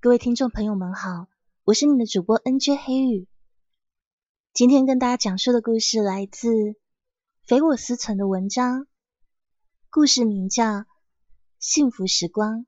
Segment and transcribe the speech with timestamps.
[0.00, 1.26] 各位听众朋友们好，
[1.64, 2.76] 我是你的主播 N.J.
[2.76, 3.26] 黑羽。
[4.52, 6.48] 今天跟大家讲述的故事来自
[7.42, 8.86] 肥我思存的文章，
[9.90, 10.64] 故事名叫
[11.58, 12.60] 《幸福时光》，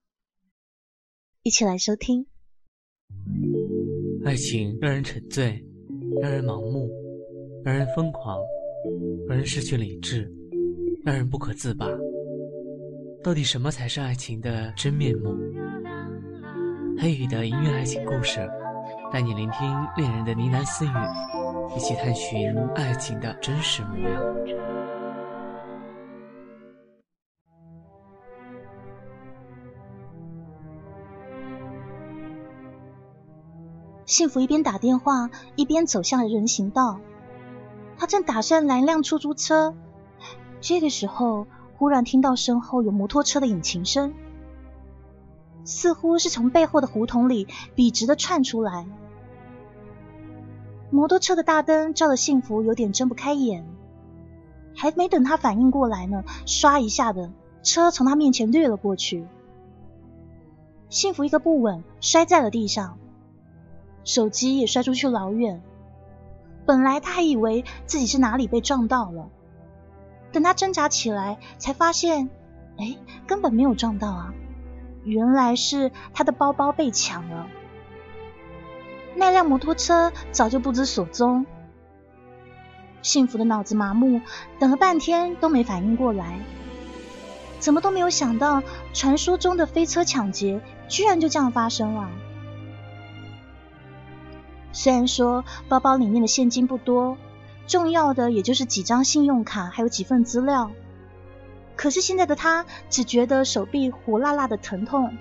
[1.44, 2.26] 一起来收听。
[4.24, 5.64] 爱情让人沉醉，
[6.20, 6.90] 让人盲目，
[7.64, 8.40] 让人疯狂，
[9.28, 10.28] 让人失去理智，
[11.04, 11.86] 让人不可自拔。
[13.22, 15.36] 到底什么才是爱情的真面目？
[16.98, 18.48] 黑羽的音乐爱情故事，
[19.12, 20.90] 带你聆听恋人的呢喃私语，
[21.76, 24.22] 一起探寻爱情的真实模样。
[34.06, 36.98] 幸福一边打电话，一边走向了人行道。
[37.96, 39.74] 他正打算拦辆出租车，
[40.60, 44.12] 这个时候忽然听到身后有摩托车的引擎声。
[45.70, 48.88] 似乎是从背后的胡同里笔直的窜出来，
[50.90, 53.64] 摩托车的大灯照得幸福有点睁不开眼，
[54.74, 57.30] 还没等他反应过来呢，唰一下的
[57.62, 59.24] 车从他面前掠了过去，
[60.88, 62.98] 幸福一个不稳摔在了地上，
[64.02, 65.62] 手机也摔出去老远。
[66.66, 69.28] 本来他还以为自己是哪里被撞到了，
[70.32, 72.28] 等他挣扎起来，才发现，
[72.76, 74.34] 哎，根本没有撞到啊。
[75.04, 77.46] 原来是他的包包被抢了，
[79.14, 81.46] 那辆摩托车早就不知所踪。
[83.02, 84.20] 幸福的脑子麻木，
[84.58, 86.38] 等了半天都没反应过来，
[87.58, 92.10] 怎么都没有想到，传说中的飞车抢劫居然就这样发生了。
[94.72, 97.16] 虽然说包包里面的现金不多，
[97.66, 100.70] 重要的也就是几张信用卡，还有几份资料。
[101.80, 105.16] 可是现在的他只觉得手臂火辣辣的疼痛，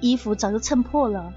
[0.00, 1.32] 衣服早就蹭破了。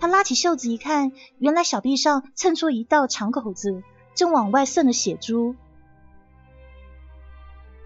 [0.00, 3.82] 他拉起袖子一看，原来小臂上蹭出一道长口子，
[4.14, 5.56] 正往外渗着血珠。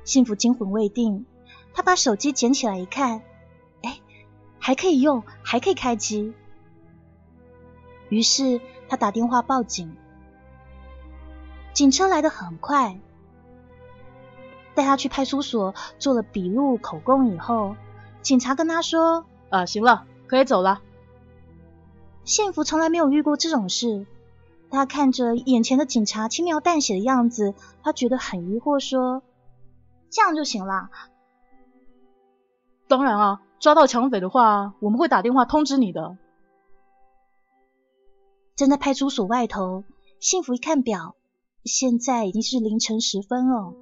[0.04, 1.26] 幸福惊魂未定，
[1.74, 3.20] 他把手机捡起来一看，
[3.82, 3.98] 哎，
[4.60, 6.32] 还可以用，还可以开机。
[8.10, 9.92] 于是他打电话报警，
[11.72, 13.00] 警车来的很快。
[14.74, 17.76] 带他去派出所做了笔录口供以后，
[18.22, 20.80] 警察跟他说：“啊，行了，可以走了。”
[22.24, 24.06] 幸福从来没有遇过这种事，
[24.70, 29.22] 他看着眼前的警察轻描淡写的样子，他觉得很疑惑，说
[30.10, 30.90] ：“这样就行了
[32.86, 36.16] ？”“当然啊，抓到抢匪的话，我们会打电话通知你的。”
[38.54, 39.84] 站在派出所外头，
[40.20, 41.16] 幸福一看表，
[41.64, 43.72] 现在已经是凌晨时分了。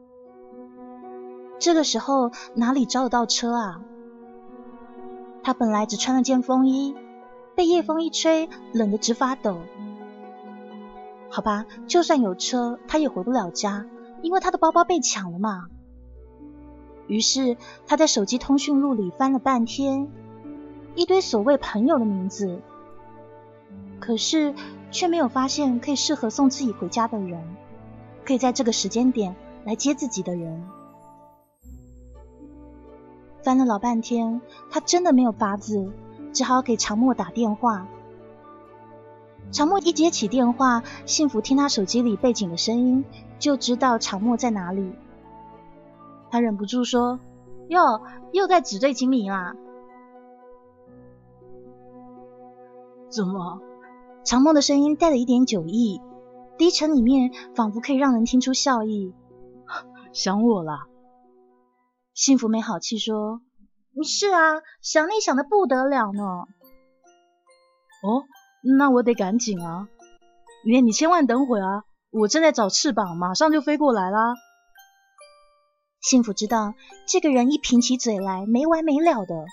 [1.58, 3.80] 这个时候哪里招得到车啊？
[5.42, 6.94] 他本来只穿了件风衣，
[7.54, 9.58] 被夜风一吹，冷得直发抖。
[11.30, 13.86] 好吧，就算有车，他也回不了家，
[14.22, 15.66] 因为他的包包被抢了嘛。
[17.06, 20.08] 于是他在手机通讯录里翻了半天，
[20.94, 22.60] 一堆所谓朋友的名字，
[23.98, 24.54] 可是
[24.90, 27.42] 却没有发现可以适合送自己回家的人，
[28.24, 30.68] 可以在这个时间点来接自己的人。
[33.42, 34.40] 翻了老半天，
[34.70, 35.90] 他真的没有法子，
[36.32, 37.86] 只好给常默打电话。
[39.50, 43.04] 常默一接起电话，幸福听他手机里背景的声音，
[43.38, 44.92] 就知道常默在哪里。
[46.30, 47.18] 他忍不住说
[47.68, 49.54] ：“哟，又在纸醉金迷啦？”
[53.08, 53.60] 怎么？
[54.24, 56.02] 常默的声音带了一点酒意，
[56.58, 59.14] 低沉里面仿佛可以让人听出笑意。
[60.12, 60.80] 想我了。
[62.18, 63.42] 幸福没好气说
[64.02, 66.22] ：“是啊，想你想的不得了呢。”
[68.02, 68.24] 哦，
[68.76, 69.86] 那我得赶紧啊！
[70.66, 74.34] 你你千万等会啊，我正在找翅膀，马上就飞过来啦。
[76.00, 76.74] 幸福知道
[77.06, 79.44] 这个人一贫起嘴来没完没了的，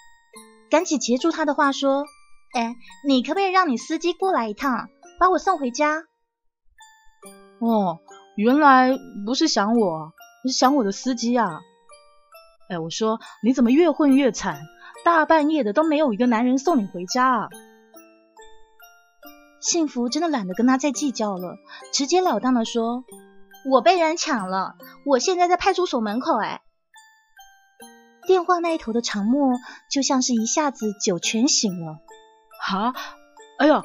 [0.71, 2.05] 赶紧截住他的话说
[2.57, 2.75] ：“哎，
[3.07, 4.89] 你可不可以让你司机过来一趟，
[5.19, 6.03] 把我送回家？”
[7.61, 7.99] 哦，
[8.35, 10.13] 原来不是想我，
[10.47, 11.61] 是想我的司机啊。
[12.69, 14.59] 哎，我说你怎么越混越惨？
[15.03, 17.49] 大半夜的都没有一个男人送你回家啊！
[19.59, 21.57] 幸福真的懒得跟他再计较了，
[21.93, 23.03] 直截了当的说
[23.69, 24.75] ：“我被人抢了，
[25.05, 26.61] 我现在在派出所门口。”哎，
[28.25, 29.51] 电话那一头的长默
[29.91, 31.99] 就像是一下子酒全醒了。
[32.61, 32.93] 哈，
[33.59, 33.83] 哎呦，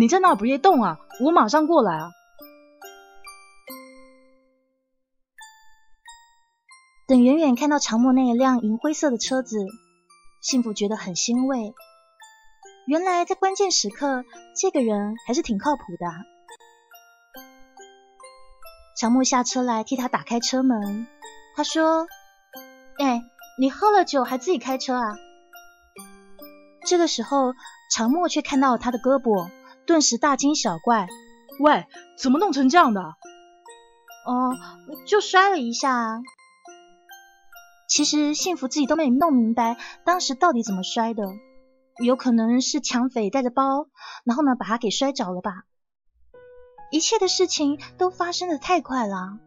[0.00, 2.10] 你在那不别动啊，我马上过来啊！
[7.06, 9.58] 等远远看到长木那一辆银灰色的车子，
[10.40, 11.74] 幸福觉得很欣慰。
[12.86, 14.24] 原来在关键时刻，
[14.56, 16.06] 这个人还是挺靠谱的。
[18.98, 21.06] 长木下车来替他打开车门，
[21.54, 22.06] 他说
[22.98, 23.20] ：“哎，
[23.60, 25.14] 你喝了酒还自己开车啊？”
[26.86, 27.52] 这个时候，
[27.92, 29.50] 长木却看到了他的胳膊，
[29.86, 31.06] 顿时大惊小怪
[31.60, 31.84] ：“喂，
[32.16, 33.02] 怎么弄成这样的
[34.26, 34.56] ？”“哦，
[35.06, 36.22] 就摔了一下。”
[37.88, 41.24] 其实幸福自己都没弄明白当时到底怎么摔的。
[42.02, 43.86] 有可能是抢匪带着包，
[44.24, 45.64] 然后呢把他给摔着了吧？
[46.90, 49.38] 一切的事情都发生的太快了，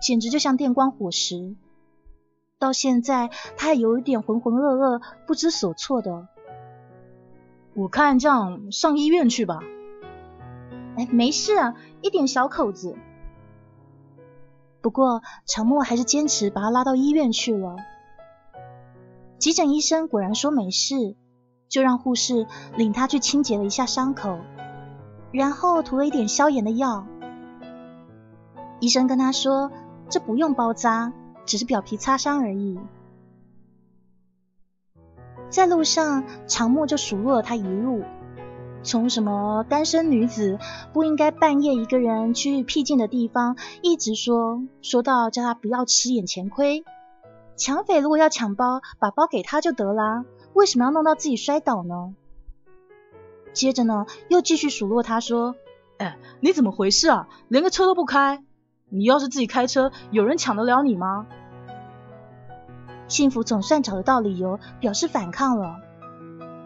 [0.00, 1.56] 简直就像电光火石。
[2.58, 6.28] 到现在他还有一点浑浑噩噩、不知所措的。
[7.74, 9.60] 我看这样上医院去吧。
[10.96, 12.96] 哎，没事啊，一点小口子。
[14.86, 17.74] 不过长墨还是坚持把他拉到医院去了。
[19.36, 21.16] 急诊医生果然说没事。
[21.68, 22.46] 就让护士
[22.76, 24.38] 领他去清洁了一下伤口，
[25.32, 27.04] 然后涂了一点消炎的药。
[28.78, 29.72] 医生跟他说
[30.08, 31.12] ：“这不用包扎，
[31.44, 32.78] 只是表皮擦伤而已。”
[35.50, 38.04] 在路上，长木就数落了他一路，
[38.86, 40.60] 从什么单身女子
[40.92, 46.84] 不应该半夜一个人去僻静的地方，一直说说到叫他不要吃眼前亏。
[47.56, 50.24] 抢匪如果要抢包，把包给他就得啦。
[50.52, 52.14] 为什么要弄到自己摔倒呢？
[53.52, 55.56] 接着呢，又继续数落他说
[55.98, 57.28] ：“哎，你怎么回事啊？
[57.48, 58.44] 连个车都不开！
[58.88, 61.26] 你要是自己开车，有人抢得了你吗？”
[63.08, 65.80] 幸福总算找得到理由，表示反抗了。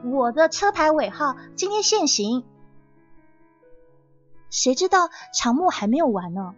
[0.05, 2.45] 我的车牌尾号今天限行。
[4.51, 6.55] 谁知道长木还没有完呢？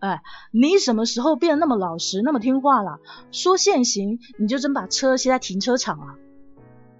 [0.00, 3.00] 哎，你什么时候变得那么老实、那么听话了？
[3.32, 6.18] 说限行，你就真把车歇在停车场啊？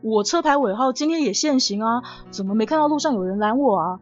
[0.03, 4.01] 我车牌尾号今天也限行啊，怎么没看到路上有人拦我啊？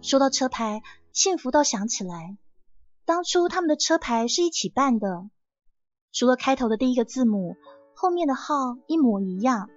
[0.00, 2.38] 说到车牌，幸福倒想起来，
[3.04, 5.28] 当初他们的车牌是一起办的，
[6.12, 7.56] 除了开头的第一个字母，
[7.96, 9.70] 后面的号一模一样。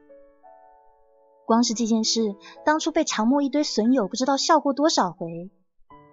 [1.45, 2.36] 光是这件事，
[2.66, 5.50] 当初被长墨一堆损友不知道笑过多少回。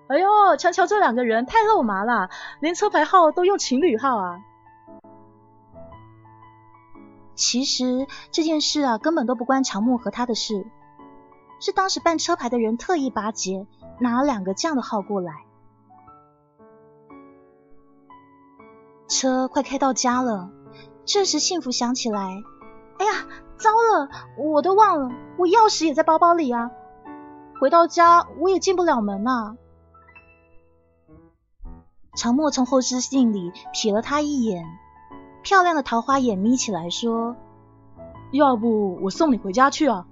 [0.09, 2.31] 哎呦，瞧瞧这两个人太肉麻了，
[2.61, 4.39] 连车牌号都用情侣号啊！
[7.35, 10.65] 其实这件事啊，根本都不关长木和他的事，
[11.61, 13.67] 是当时办车牌的人特意巴结，
[13.99, 15.45] 拿了两个这样的号过来。
[19.09, 20.51] 车快开到家了，
[21.07, 22.43] 这时幸福想起来，
[22.99, 23.13] 哎呀，
[23.57, 26.73] 糟了，我都忘了，我钥匙也在包包里啊！
[27.61, 29.57] 回到家我也进不了门啊！
[32.17, 34.65] 长墨从后视镜里瞥了他一眼。
[35.43, 37.37] 漂亮的桃花眼眯起来说
[38.33, 40.09] ：“要不我送你回家去啊？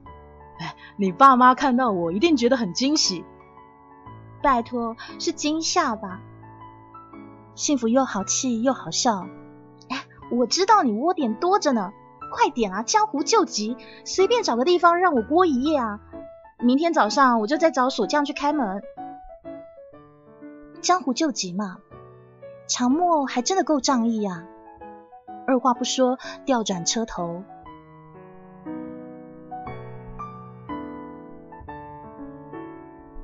[0.60, 3.24] 哎，你爸妈看到我一定觉得很惊喜。
[4.40, 6.20] 拜托，是惊吓吧？”
[7.56, 9.26] 幸福又好气又好笑。
[10.30, 11.92] 我知道你窝点多着呢，
[12.32, 12.82] 快点啊！
[12.82, 16.00] 江湖救急，随便找个地方让我窝一夜啊！
[16.58, 18.82] 明天早上我就再找锁匠去开门。
[20.80, 21.78] 江湖救急嘛，
[22.66, 24.44] 长墨还真的够仗义啊！
[25.46, 27.42] 二话不说，调转车头。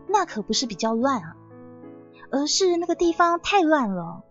[0.07, 1.37] 那可不是比较乱啊，
[2.31, 4.23] 而是那个地方太乱了。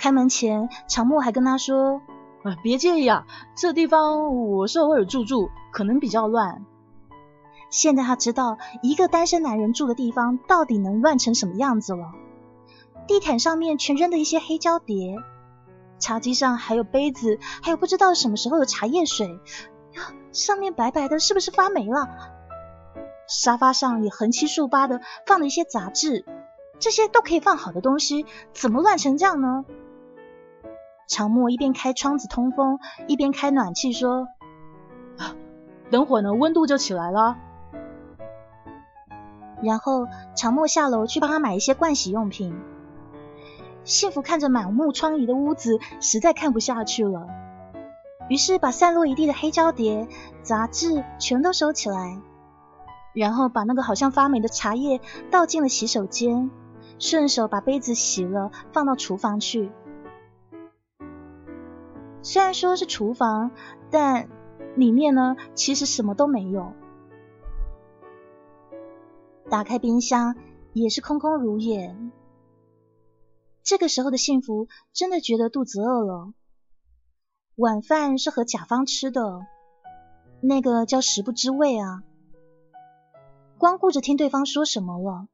[0.00, 2.00] 开门前，长木还跟他说
[2.42, 6.64] ：“啊，别介意啊，这地方我是偶尔住住，可能比较乱。”
[7.68, 12.12] 现在他知道一个单身男人住的地方到底能乱成什么样子了。
[13.06, 15.16] 地毯上面全扔的一些黑胶碟。
[15.98, 19.38] 茶几上还有杯子，还有不知道什么时候的茶叶水，
[20.32, 22.08] 上面白白的，是不是发霉了？
[23.28, 26.24] 沙发上也横七竖八的放了一些杂志，
[26.78, 29.66] 这些都可以放好的东西，怎么乱成这样呢？
[31.10, 34.28] 长墨一边开窗子通风，一边开暖气说
[35.90, 37.36] ：“等会呢，温度就起来了。”
[39.60, 42.56] 然后长墨下楼去帮他买一些盥洗用品。
[43.82, 47.26] 幸福看着满目疮痍的屋子，实在看不下去了，
[48.28, 50.06] 于是把散落一地的黑胶碟、
[50.44, 52.20] 杂志全都收起来，
[53.14, 55.00] 然后把那个好像发霉的茶叶
[55.32, 56.52] 倒进了洗手间，
[57.00, 59.72] 顺手把杯子洗了，放到厨房去。
[62.22, 63.50] 虽然说是厨房，
[63.90, 64.28] 但
[64.76, 66.72] 里面呢其实什么都没有。
[69.48, 70.36] 打开冰箱，
[70.72, 71.96] 也是空空如也。
[73.62, 76.32] 这个时候的幸福，真的觉得肚子饿了。
[77.56, 79.40] 晚饭是和甲方吃的，
[80.40, 82.02] 那个叫食不知味啊。
[83.58, 85.28] 光顾着听对方说什么了，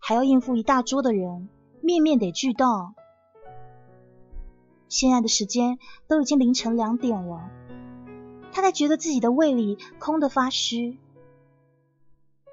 [0.00, 1.48] 还要应付一大桌的人，
[1.80, 2.94] 面面得俱到。
[4.92, 7.48] 现在的时间都已经凌晨两点了，
[8.52, 10.98] 他才觉得自己的胃里空得发虚。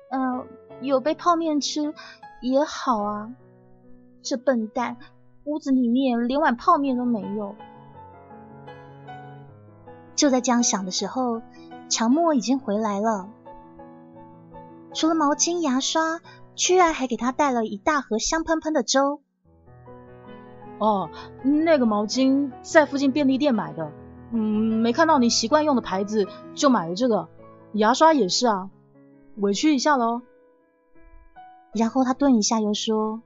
[0.09, 0.47] 嗯，
[0.79, 1.93] 有杯泡面吃
[2.41, 3.35] 也好啊。
[4.21, 4.95] 这笨蛋，
[5.43, 7.57] 屋子里面连碗泡面都没有。
[10.15, 11.41] 就在这样想的时候，
[11.89, 13.29] 长墨已经回来了。
[14.93, 16.21] 除了毛巾、牙刷，
[16.55, 19.21] 居然还给他带了一大盒香喷喷的粥。
[20.79, 21.09] 哦，
[21.43, 23.91] 那个毛巾在附近便利店买的，
[24.31, 27.27] 嗯，没看到你习惯用的牌子，就买了这个。
[27.73, 28.69] 牙刷也是啊，
[29.35, 30.21] 委屈一下喽。
[31.73, 33.21] 然后他顿一下，又说：“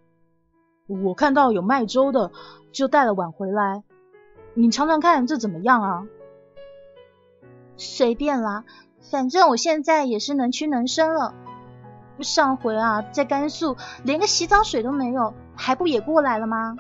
[0.88, 2.31] 我看到有卖粥的，
[2.74, 3.83] 就带了碗回来。
[4.53, 6.07] 你尝尝看，这怎么样啊？”
[7.77, 8.65] 随便啦，
[9.00, 11.33] 反正我现在也是能屈能伸了。
[12.19, 16.75] 上回啊，在甘肃连个洗澡水都没有，还不也过来了吗？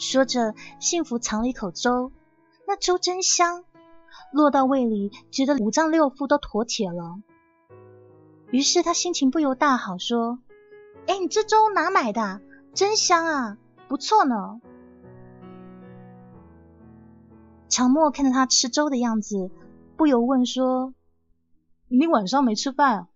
[0.00, 2.10] 说着，幸福尝了一口粥，
[2.66, 3.66] 那粥真香，
[4.32, 7.20] 落到胃里，觉得五脏六腑都妥帖了。
[8.50, 10.38] 于是他心情不由大好，说
[11.06, 12.40] ：“哎，你这粥哪买的？
[12.72, 14.62] 真香啊，不错呢。”
[17.68, 19.50] 长墨看着他吃粥的样子，
[19.98, 20.94] 不由问说
[21.88, 23.08] ：“你晚上没吃饭？”“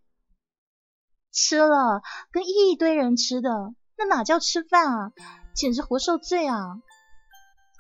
[1.32, 5.12] 吃了，跟一堆人吃的，那哪叫吃饭啊？
[5.54, 6.76] 简直活受罪啊！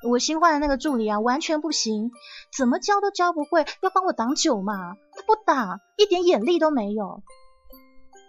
[0.08, 2.10] 我新换的那个助理啊，完全不行，
[2.56, 7.22] 怎么教都教不会，要帮我挡酒嘛，他不挡，一点眼力都没有。”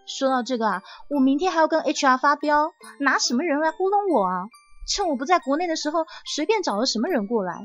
[0.08, 4.46] 说到这个啊，我明天还要跟 HR 发飙，拿什么人来糊弄我啊？
[4.88, 7.60] 趁我不在国内的时候，随便找了什么人过来。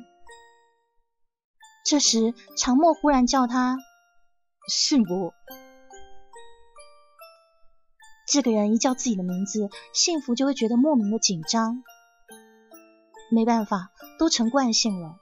[1.84, 3.76] 这时，长墨忽然叫他
[4.68, 5.32] 幸福。
[8.32, 11.82] 这个人一叫自己的名字，幸福就会觉得莫名的紧张。
[13.32, 15.16] 没办法，都成惯性了。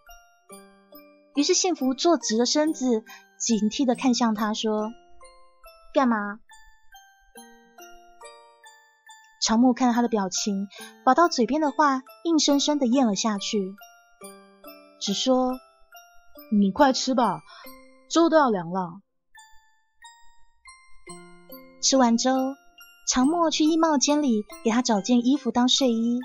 [1.35, 3.05] 于是，幸福坐直了身子，
[3.39, 4.93] 警惕的看向他说
[5.95, 6.39] ：“干嘛？”
[9.41, 10.69] 长木看到他的表情，
[11.03, 13.75] 把到嘴边的话硬生生的咽了下去，
[15.01, 15.55] 只说
[16.53, 17.41] ：“你快吃吧，
[18.11, 19.01] 粥都要凉了。”
[21.81, 22.35] 吃完粥，
[23.09, 26.21] 长墨去衣帽间里给他找件衣服当睡衣。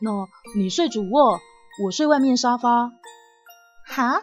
[0.00, 0.10] 那
[0.56, 1.38] 你睡主卧，
[1.84, 2.90] 我睡外面沙发。
[3.86, 4.22] 哈？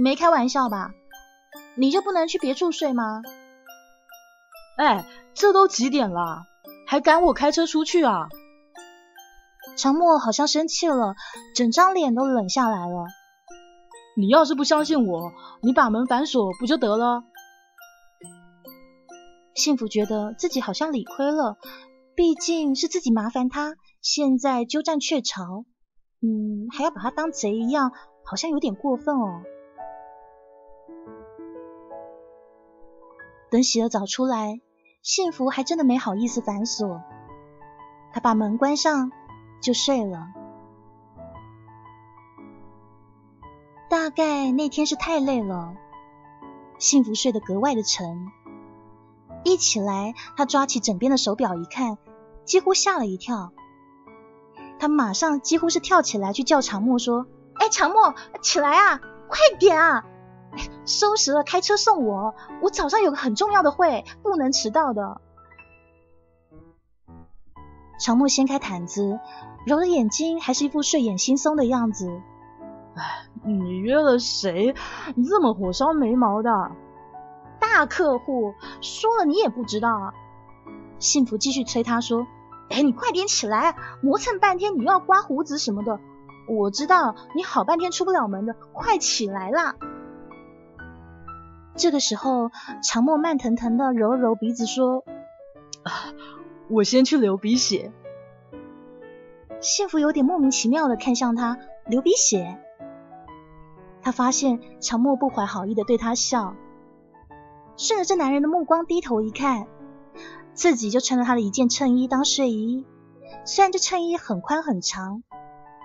[0.00, 0.92] 没开玩笑吧？
[1.74, 3.22] 你就不能去别处睡吗？
[4.78, 6.44] 哎，这都几点了，
[6.86, 8.28] 还赶我开车出去啊？
[9.76, 11.16] 长墨好像生气了，
[11.56, 13.06] 整张脸都冷下来了。
[14.16, 17.24] 你要是不相信我，你把门反锁不就得了？
[19.54, 21.58] 幸福觉得自己好像理亏了，
[22.14, 25.64] 毕竟是自己麻烦他，现在鸠占鹊巢，
[26.20, 27.92] 嗯，还要把他当贼一样，
[28.24, 29.42] 好像有点过分哦。
[33.50, 34.60] 等洗了澡出来，
[35.02, 37.02] 幸福还真的没好意思反锁，
[38.12, 39.12] 他把门关上
[39.60, 40.28] 就睡了。
[43.90, 45.76] 大概那天是太累了，
[46.78, 48.28] 幸福睡得格外的沉。
[49.44, 51.98] 一起来，他抓起枕边的手表一看，
[52.44, 53.52] 几乎吓了一跳。
[54.78, 60.04] 他马上几乎是跳起来去叫长墨说：“哎，长墨，起来啊，快点啊！”
[60.84, 62.34] 收拾了，开车送我。
[62.60, 65.20] 我早上有个很重要的会，不能迟到的。
[67.98, 69.18] 长木掀开毯子，
[69.66, 72.20] 揉着眼睛，还是一副睡眼惺忪的样子。
[72.96, 74.74] 哎，你约了谁？
[75.14, 76.72] 你这么火烧眉毛的？
[77.62, 80.12] 大客户，说了你也不知道啊。
[80.98, 82.26] 幸福继续催他说
[82.68, 86.00] ：“哎，你快点起来，磨蹭半天，你又要刮胡子什么的。
[86.48, 89.76] 我知道你好半天出不了门的，快起来啦！”
[91.76, 92.50] 这个时候，
[92.82, 95.04] 长墨慢腾腾的揉了揉鼻子，说
[95.84, 95.92] ：“啊，
[96.68, 97.92] 我先去流鼻血。”
[99.62, 102.58] 幸福有点莫名其妙的看向他，流鼻血。
[104.02, 106.56] 他发现长墨不怀好意的对他笑，
[107.76, 109.66] 顺着这男人的目光低头一看，
[110.54, 112.84] 自己就穿了他的一件衬衣当睡衣。
[113.44, 115.22] 虽然这衬衣很宽很长，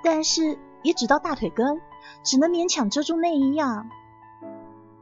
[0.03, 1.81] 但是也只到大腿根，
[2.23, 3.85] 只能勉强遮住内衣啊。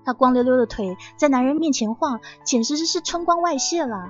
[0.06, 4.10] 他光溜溜的腿在男人面前晃，简直是是春光外泄了。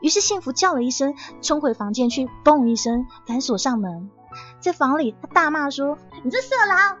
[0.00, 4.10] 于是幸福叫了一声，冲回房间去，嘣一声反锁上门。
[4.60, 6.98] 在房里，他大骂说：“你这色狼！”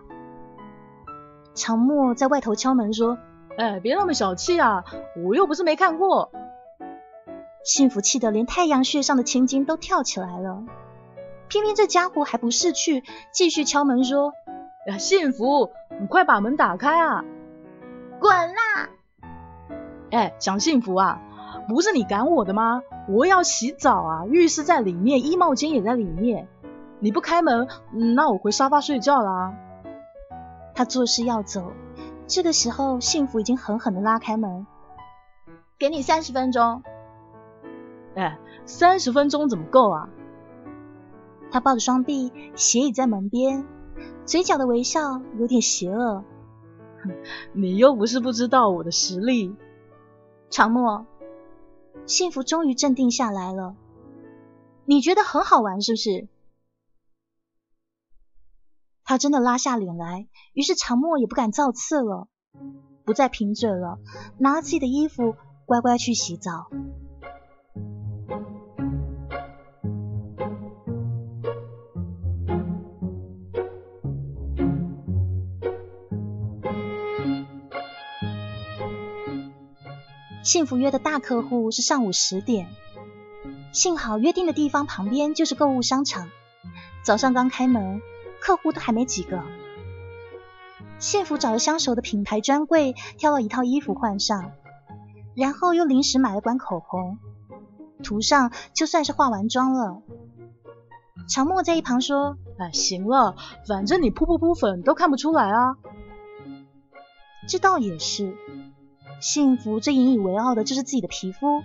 [1.54, 3.18] 常默在外头敲门说
[3.56, 4.84] ：“哎，别那么小气啊，
[5.24, 6.30] 我又不是没看过。”
[7.64, 10.64] 幸福气得连太阳穴上的青筋都跳起来了，
[11.48, 14.32] 偏偏这家伙还不识趣，继续敲门说
[14.86, 17.24] ：“呀，幸福，你快把门打开啊！”
[18.20, 18.90] 滚啦！
[20.10, 21.20] 哎，想幸福啊，
[21.68, 22.82] 不是你赶我的吗？
[23.08, 26.48] 我要洗澡啊，浴室在里面，衣帽间也在里面。
[27.00, 27.68] 你不开门，
[28.14, 29.54] 那我回沙发睡觉啦。
[30.74, 31.72] 他作势要走，
[32.26, 34.66] 这个时候幸福已经狠狠的拉开门，
[35.78, 36.82] 给你三十分钟。
[38.14, 40.08] 哎，三十分钟怎么够啊？
[41.50, 43.66] 他抱着双臂，斜倚在门边，
[44.24, 46.24] 嘴角的微笑有点邪恶。
[47.52, 49.54] 你又不是不知道我的实力。
[50.48, 51.04] 长默，
[52.06, 53.76] 幸福终于镇定下来了。
[54.86, 56.26] 你觉得很好玩是不是？
[59.04, 62.28] 他真的拉下脸来，于是长默也不敢造次了，
[63.04, 63.98] 不再贫嘴了，
[64.38, 66.68] 拿自己的衣服乖乖去洗澡。
[80.42, 82.68] 幸福约的大客户是上午十点，
[83.72, 86.28] 幸好约定的地方旁边就是购物商场，
[87.02, 88.00] 早上刚开门，
[88.44, 89.42] 客户都还没几个。
[90.98, 94.52] 幸福找了相熟的品牌专柜，挑了一套衣服换上，
[95.34, 97.18] 然后又临时买了管口红，
[98.02, 100.02] 涂上就算是化完妆了。
[101.26, 103.34] 常默在一旁说：“哎，行了，
[103.66, 105.76] 反正你扑不扑粉都看不出来啊。”
[107.48, 108.36] 这倒也是。
[109.20, 111.62] 幸福最引以为傲的就是自己的皮肤，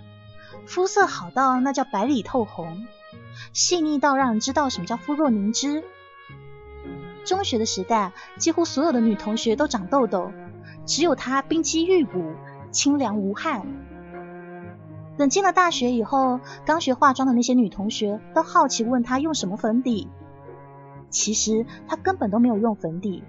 [0.64, 2.86] 肤色好到那叫白里透红，
[3.52, 5.84] 细腻到让人知道什么叫肤若凝脂。
[7.24, 10.32] 中学的时代，几乎所有的女同学都长痘痘，
[10.86, 12.32] 只有她冰肌玉骨，
[12.70, 13.66] 清凉无汗。
[15.16, 20.08] 等进了大学以后，刚学化妆的那些女同学都好奇问她用什么粉底，
[21.10, 23.22] 其实她根本都没有用粉底。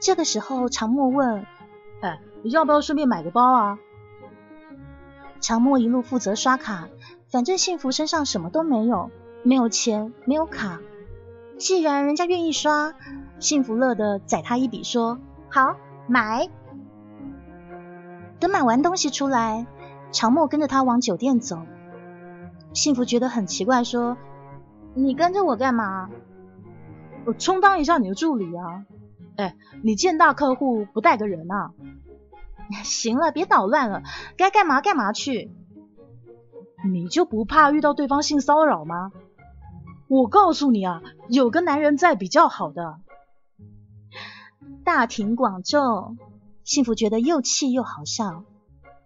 [0.00, 1.44] 这个时候，常默问。
[2.00, 3.78] 哎，你要不要顺便买个包啊？
[5.40, 6.88] 常默一路负责刷卡，
[7.30, 9.10] 反正幸福身上什么都没有，
[9.42, 10.80] 没有钱，没有卡。
[11.60, 12.94] 既然人家愿意刷，
[13.38, 15.18] 幸福乐的宰他一笔，说
[15.50, 15.76] 好
[16.08, 16.48] 买。
[18.38, 19.66] 等买完东西出来，
[20.10, 21.58] 常默跟着他往酒店走。
[22.72, 24.16] 幸福觉得很奇怪，说
[24.96, 26.08] ：“你跟着我干嘛？”
[27.26, 28.86] 我充当一下你的助理啊。
[29.36, 31.72] 哎，你见大客户不带个人啊？
[32.82, 34.02] 行了，别捣乱了，
[34.38, 35.52] 该干嘛干嘛去。
[36.90, 39.12] 你就不怕遇到对方性骚扰吗？
[40.10, 42.98] 我告诉你啊，有个男人在比较好的。
[44.84, 46.18] 大庭广众，
[46.64, 48.42] 幸福觉得又气又好笑。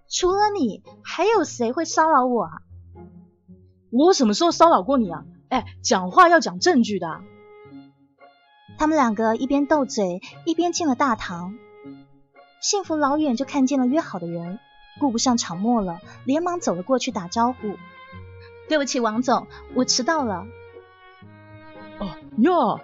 [0.08, 2.52] 除了你，还有谁会骚扰我啊？
[3.90, 5.26] 我什么时候骚扰过你啊？
[5.50, 7.20] 哎，讲话要讲证据的。
[8.78, 11.54] 他们两个一边斗嘴，一边进了大堂。
[12.62, 14.58] 幸福老远就看见了约好的人，
[15.00, 17.76] 顾不上场默了，连忙走了过去打招呼
[18.70, 20.46] ：“对不起，王总，我迟到了。”
[22.36, 22.80] 哦哟，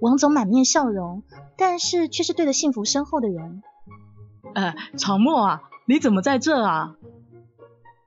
[0.00, 1.22] 王总满面笑容，
[1.56, 3.62] 但是却是对着幸福身后的人
[4.54, 6.96] ：“哎，场默啊，你怎么在这啊？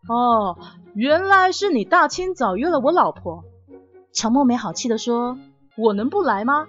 [0.07, 0.57] 哦，
[0.93, 3.43] 原来是你大清早约了我老婆。”
[4.13, 5.37] 场默没好气的说
[5.77, 6.67] ：“我能不来吗？”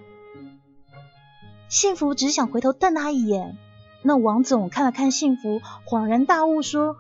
[1.69, 3.57] 幸福只想回头瞪他一眼，
[4.03, 6.97] 那王总看了看幸福，恍然大悟说：“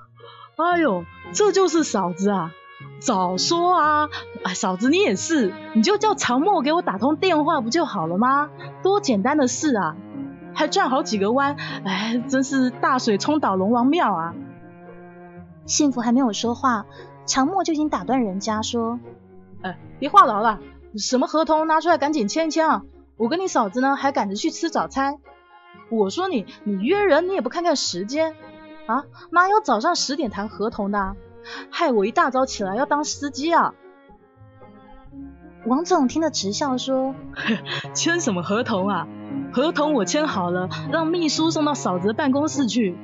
[0.57, 2.53] 哎呦，这就是嫂子啊！
[3.01, 4.09] 早说啊！
[4.45, 8.51] 哎，嫂子你也是，你就叫常默给我打通电话不就好了吗？
[8.83, 9.97] 多简单的事啊，
[10.55, 14.35] 还转好几个弯，哎，真是大水冲倒龙王庙啊！”
[15.67, 16.87] 幸福还没有说话，
[17.27, 18.99] 常默就已经打断人家说
[19.63, 20.61] ：“哎，别话痨了，
[20.97, 22.83] 什么合同拿出来赶紧签一签啊！”
[23.17, 25.19] 我跟你嫂子呢，还赶着去吃早餐。
[25.91, 28.35] 我说你，你约人你也不看看时间
[28.87, 29.05] 啊？
[29.31, 31.15] 哪有早上十点谈合同的？
[31.71, 33.75] 害我一大早起来要当司机啊！
[35.67, 37.15] 王总听得直笑说：
[37.95, 39.09] “签什么合同啊？
[39.53, 42.97] 合同我签好了，让秘书送到嫂子的办公室去。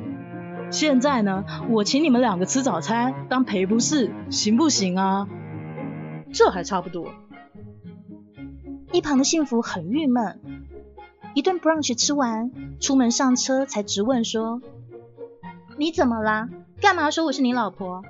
[0.70, 5.26] 现在呢，我请你们两个吃早餐当赔不是，行不行啊？
[6.32, 7.08] 这还差不多。”
[8.92, 10.40] 一旁的幸福很郁闷，
[11.34, 12.50] 一顿 brunch 吃完，
[12.80, 14.60] 出门上车才直问说
[15.78, 16.48] ：“你怎么啦？
[16.80, 18.02] 干嘛说我是你老婆？”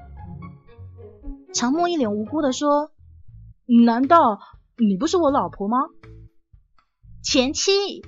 [1.53, 2.93] 常默一脸无辜的说
[3.85, 4.39] ：“难道
[4.77, 5.79] 你不是我老婆吗？
[7.23, 8.03] 前妻。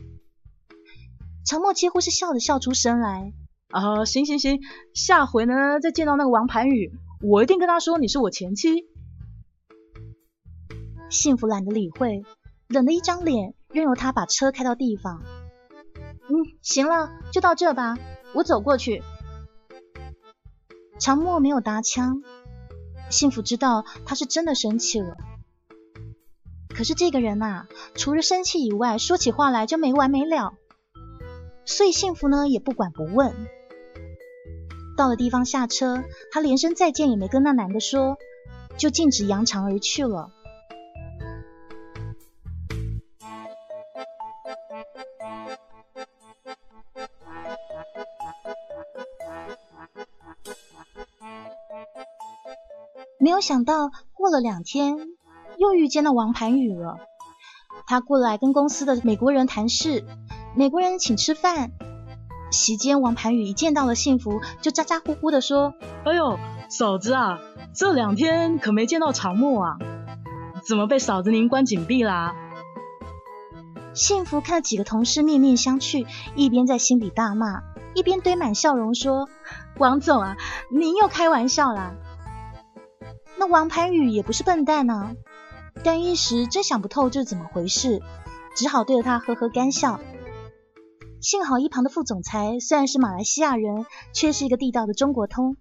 [1.44, 3.32] 长墨几乎是笑着笑出声来。
[3.68, 4.60] 啊，行行行，
[4.94, 8.86] 下回呢再见到那个王盘宇，我一定跟他说你是我前妻。
[11.10, 12.22] 幸福懒得理会，
[12.68, 15.22] 冷的一张脸，任由他把车开到地方。
[16.28, 16.30] 嗯，
[16.62, 17.98] 行了，就到这吧，
[18.34, 19.02] 我走过去。
[20.98, 22.22] 长墨没有搭腔，
[23.12, 25.16] 幸福知道他是真的生气了。
[26.74, 30.54] 可是这个人呐，除了生气以外，说起话来就没完没了。
[31.64, 33.32] 所以幸福呢也不管不问。
[34.96, 38.16] 到了地方下车，他连声再见也没跟那男的说，
[38.78, 40.32] 就径直扬长而去了。
[53.32, 54.98] 有想到，过了两天，
[55.56, 56.98] 又遇见了王盘宇了。
[57.86, 60.04] 他过来跟公司的美国人谈事，
[60.54, 61.72] 美国人请吃饭。
[62.50, 65.72] 席间，王盘宇一见到了幸福，就咋咋呼呼的说
[66.04, 67.38] ：“哎呦，嫂子啊，
[67.74, 69.78] 这两天可没见到长木啊，
[70.62, 72.34] 怎么被嫂子您关紧闭啦？”
[73.94, 77.62] 幸福看了几个同事面面相觑，一边在心里大骂，
[77.94, 79.30] 一边堆满笑容说
[79.80, 80.36] ：“王总啊，
[80.70, 81.94] 您又开玩笑啦。”
[83.42, 85.16] 那王盘宇也不是笨蛋啊，
[85.82, 88.00] 但一时真想不透这是怎么回事，
[88.54, 89.98] 只好对着他呵呵干笑。
[91.20, 95.56] 幸好一旁的副总裁虽然是马来西亚人，却是一个地道的中国通，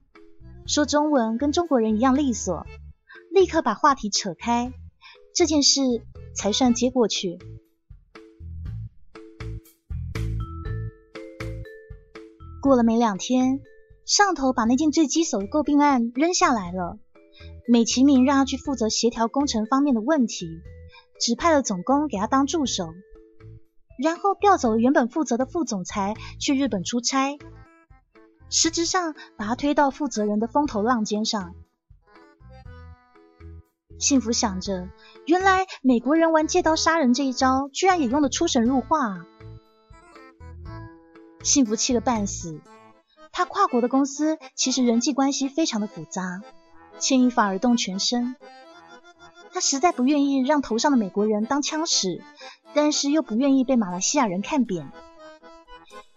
[0.68, 2.68] 说中文跟中国人一样利索，
[3.32, 4.72] 立刻把话题扯开，
[5.34, 5.82] 这件事
[6.36, 7.40] 才算接过去。
[12.62, 13.60] 过了没两天，
[14.06, 17.00] 上头把那件最棘手的诟病案扔下来了，
[17.72, 20.60] 美其名让他去负责协调工程方面的问题，
[21.22, 22.94] 指派了总工给他当助手。
[23.98, 27.40] 然后调走了原本负责的副总裁去日本出差，
[28.50, 31.56] 实质上把他推到负责人的风头浪尖上。
[33.98, 34.90] 幸福想着，
[35.26, 39.26] 原来美国人玩借刀杀人这一招，居然也用得出神入化。
[41.42, 42.60] 幸福气得半死。
[43.32, 46.42] 他跨国的公司其实人际关系非常的复杂，
[47.00, 48.36] 牵一发而动全身。
[49.54, 52.22] 他实在不愿意让头上的美国人当枪使。
[52.74, 54.94] 但是又不愿意被马来西亚人看扁，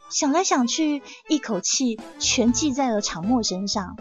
[0.09, 3.97] 想来想去，一口气全记在了长墨身上。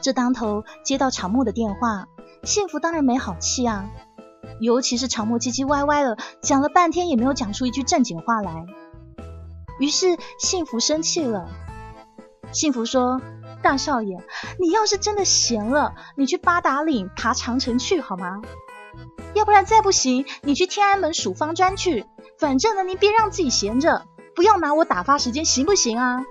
[0.00, 2.06] 这当头接到长墨的电话，
[2.44, 3.90] 幸福当然没好气啊，
[4.60, 8.64] 尤其是长墨唧唧歪歪的讲了半天，也没有讲出一句正经话来。
[9.80, 11.48] 于是幸福生气了，
[12.52, 13.20] 幸福说
[13.64, 14.22] ：“大少爷，
[14.60, 18.42] 你要是真的闲了，你去八达岭爬长城去好吗？”
[19.34, 22.06] 要不然再不行，你去天安门数方砖去。
[22.38, 26.24] 反正呢，你别让自己闲着，不要拿我打发时间，行不行啊？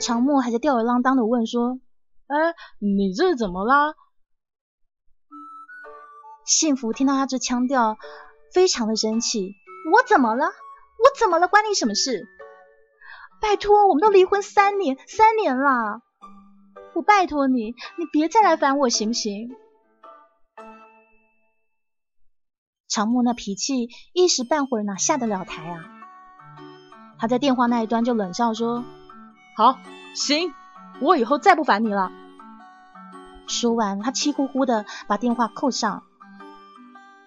[0.00, 1.78] 长墨还在吊儿郎当的问说
[2.26, 3.94] ：“哎，你这怎么啦？”
[6.44, 7.96] 幸福听到他这腔调，
[8.52, 9.54] 非常的生气。
[9.92, 10.46] 我怎么了？
[10.46, 11.48] 我怎么了？
[11.48, 12.26] 关你什么事？
[13.44, 16.00] 拜托，我们都离婚三年，三年了。
[16.94, 19.54] 我拜托你，你别再来烦我，行不行？
[22.88, 25.84] 长木那脾气一时半会儿哪下得了台啊？
[27.18, 28.82] 他在电话那一端就冷笑说
[29.58, 29.76] ：“好，
[30.14, 30.54] 行，
[31.02, 32.10] 我以后再不烦你了。”
[33.46, 36.04] 说完，他气呼呼的把电话扣上。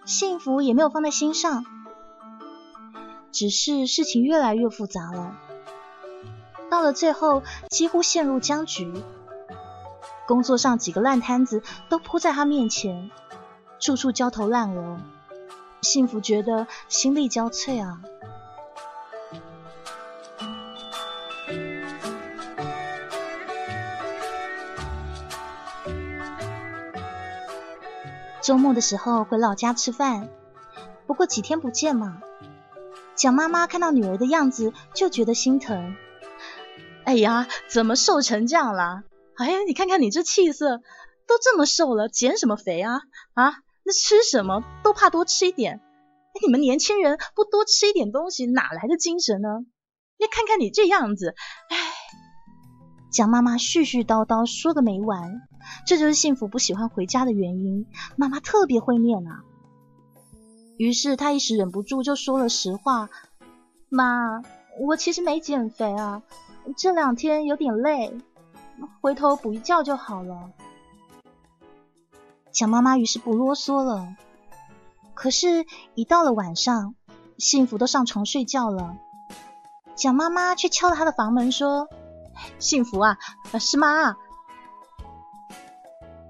[0.04, 1.64] 幸福也没有放在心上，
[3.32, 5.36] 只是事情越来越复杂了，
[6.70, 8.94] 到了最后几乎陷入僵局。
[10.28, 13.10] 工作上几个烂摊子都扑在他面前，
[13.80, 15.00] 处处焦头烂额。
[15.82, 18.02] 幸福觉得心力交瘁啊！
[28.42, 30.28] 周末的时候回老家吃饭，
[31.06, 32.22] 不过几天不见嘛，
[33.14, 35.96] 蒋妈妈看到女儿的样子就觉得心疼。
[37.08, 39.04] 哎呀，怎么瘦成这样了？
[39.38, 40.80] 哎呀，你看看你这气色，
[41.26, 43.00] 都这么瘦了，减什么肥啊？
[43.34, 43.54] 啊？
[43.86, 45.80] 那吃什么都怕多吃一点，
[46.42, 49.48] 你们年轻人不多吃一点东西，哪来的精神呢？
[50.20, 51.34] 你看看你这样子，
[51.70, 51.78] 哎，
[53.10, 55.44] 蒋妈妈絮絮叨叨说个没完，
[55.86, 57.88] 这就是幸福不喜欢回家的原因。
[58.18, 59.46] 妈妈特别会念啊，
[60.76, 63.10] 于是她一时忍不住就说了实话
[63.88, 64.42] ：“妈，
[64.82, 66.22] 我其实没减肥啊，
[66.76, 68.18] 这两天有点累，
[69.02, 70.52] 回头补一觉就好了。”
[72.52, 74.16] 蒋妈妈于是不啰嗦了。
[75.14, 76.96] 可是，一到了晚上，
[77.38, 78.98] 幸福都上床睡觉了，
[79.96, 81.88] 蒋妈妈却敲了他的房门说
[82.60, 83.18] ：“幸福啊，
[83.60, 84.16] 是妈。”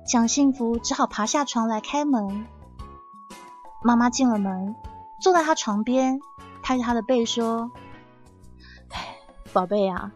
[0.08, 2.48] 蒋幸福只好爬下床来开门。
[3.84, 4.76] 妈妈进了门，
[5.22, 6.20] 坐在他床边，
[6.64, 7.70] 拍着他的背说
[8.92, 9.18] ：“哎，
[9.52, 10.14] 宝贝啊，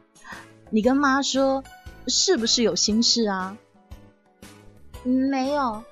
[0.72, 1.64] 你跟妈说，
[2.08, 3.56] 是不是有心事啊
[5.06, 5.84] ？”“没有。”“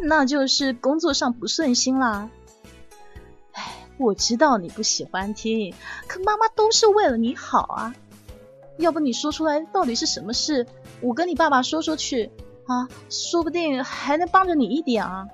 [0.00, 2.30] 那就是工作上不顺心啦。
[3.52, 5.74] ”“哎，我知道你不喜欢听，
[6.06, 7.94] 可妈妈都是为了你好啊。
[8.76, 10.66] 要不你说出来到底是什么事？
[11.00, 12.30] 我跟你爸爸说说去。”
[12.66, 15.26] 啊，说不定还能帮着你一点啊！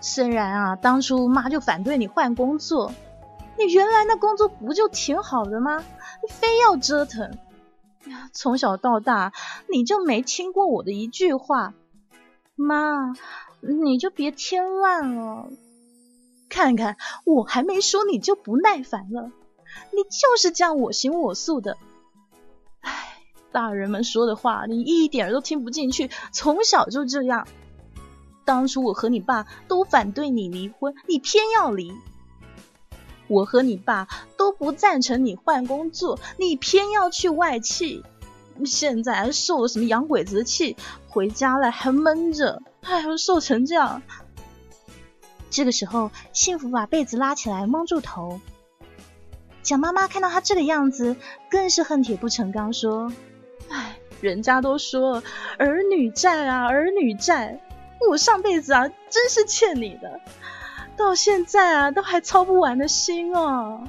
[0.00, 2.92] 虽然啊，当初妈就反对你换工作，
[3.58, 5.82] 你原来那工作不就挺好的吗？
[6.28, 7.38] 非要折腾，
[8.32, 9.32] 从小到大
[9.68, 11.74] 你就没听过我的一句话，
[12.56, 13.14] 妈，
[13.60, 15.48] 你就别添乱了。
[16.48, 19.30] 看看我还没说你就不耐烦了，
[19.92, 21.78] 你就是这样我行我素的。
[23.52, 26.10] 大人们说的话，你一点都听不进去。
[26.32, 27.48] 从小就这样。
[28.44, 31.92] 当初我和你爸都反对你离婚，你偏要离；
[33.30, 38.04] 我和你爸都不赞成你换工作，你偏要去外企。
[38.66, 40.76] 现在还受了什么洋鬼子的气，
[41.08, 44.02] 回家了还闷着，哎呦，瘦成这样。
[45.48, 48.40] 这个时候，幸福把被子拉起来蒙住头。
[49.62, 51.16] 蒋妈妈看到他这个样子，
[51.48, 53.12] 更是恨铁不成钢，说。
[53.68, 55.22] 唉，人家都说
[55.56, 57.60] 儿女债啊，儿女债，
[58.10, 60.20] 我上辈子啊真是欠你的，
[61.00, 63.88] 到现在啊都还操不完的心哦。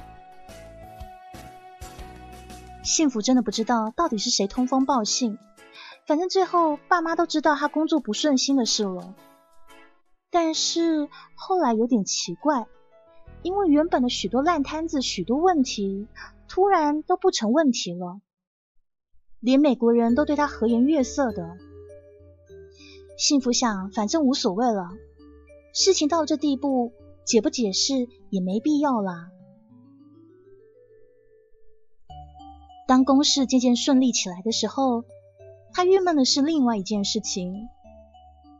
[2.82, 5.38] 幸福真的不知道到底是谁通风报信，
[6.06, 9.14] 反正最后爸妈都知道他工作不顺心的事了。
[10.30, 12.66] 但是后来有点奇怪，
[13.42, 16.08] 因为原本的许多烂摊子、许多问题，
[16.48, 18.20] 突然都不成问题了。
[19.38, 21.56] 连美国人都对他和颜悦色的，
[23.18, 24.90] 幸福想，反正无所谓了。
[25.74, 26.92] 事情到这地步，
[27.24, 29.30] 解不解释也没必要啦。
[32.86, 35.04] 当公事渐渐顺利起来的时候，
[35.72, 37.68] 他郁闷的是另外一件事情：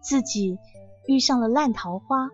[0.01, 0.59] 自己
[1.07, 2.31] 遇上了烂桃花。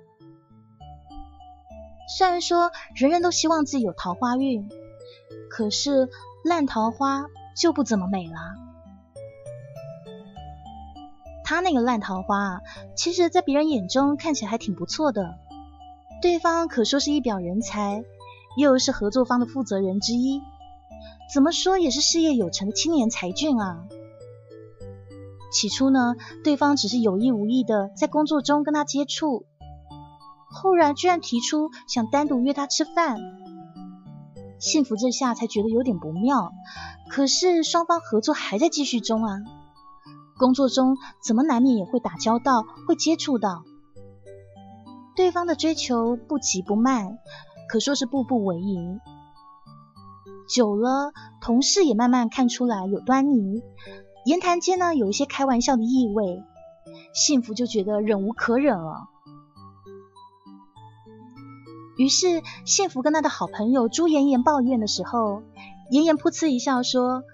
[2.17, 4.69] 虽然说人人都希望自己有桃花运，
[5.51, 6.09] 可是
[6.45, 7.27] 烂桃花。
[7.61, 8.37] 就不怎么美了。
[11.43, 12.62] 他那个烂桃花啊，
[12.95, 15.37] 其实，在别人眼中看起来还挺不错的。
[16.21, 18.05] 对方可说是一表人才，
[18.57, 20.41] 又是合作方的负责人之一，
[21.33, 23.85] 怎么说也是事业有成的青年才俊啊。
[25.53, 29.47] 起初呢，对方只是有意无意的在工作中跟他接触，
[30.51, 33.19] 后来居然提出想单独约他吃饭。
[34.59, 36.53] 幸福这下才觉得有点不妙，
[37.09, 39.39] 可是双方合作还在继续中啊。
[40.37, 43.63] 工作中怎么难免也会打交道，会接触到
[45.19, 47.19] 对方的追求不急不慢，
[47.69, 49.01] 可说是步步为营。
[50.49, 53.65] 久了，同事也慢慢看出来有端倪，
[54.25, 56.45] 言谈间呢有一些开玩笑的意味，
[57.13, 59.09] 幸福就觉得忍无可忍了。
[61.97, 65.43] 于是，幸福跟他的好朋友朱妍妍抱怨的时候，
[65.91, 67.25] 妍妍噗嗤一笑说：“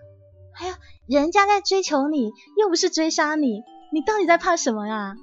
[0.58, 5.16] 哎呀，人家在追求你，又不是追杀你，你到底在怕什么呀？”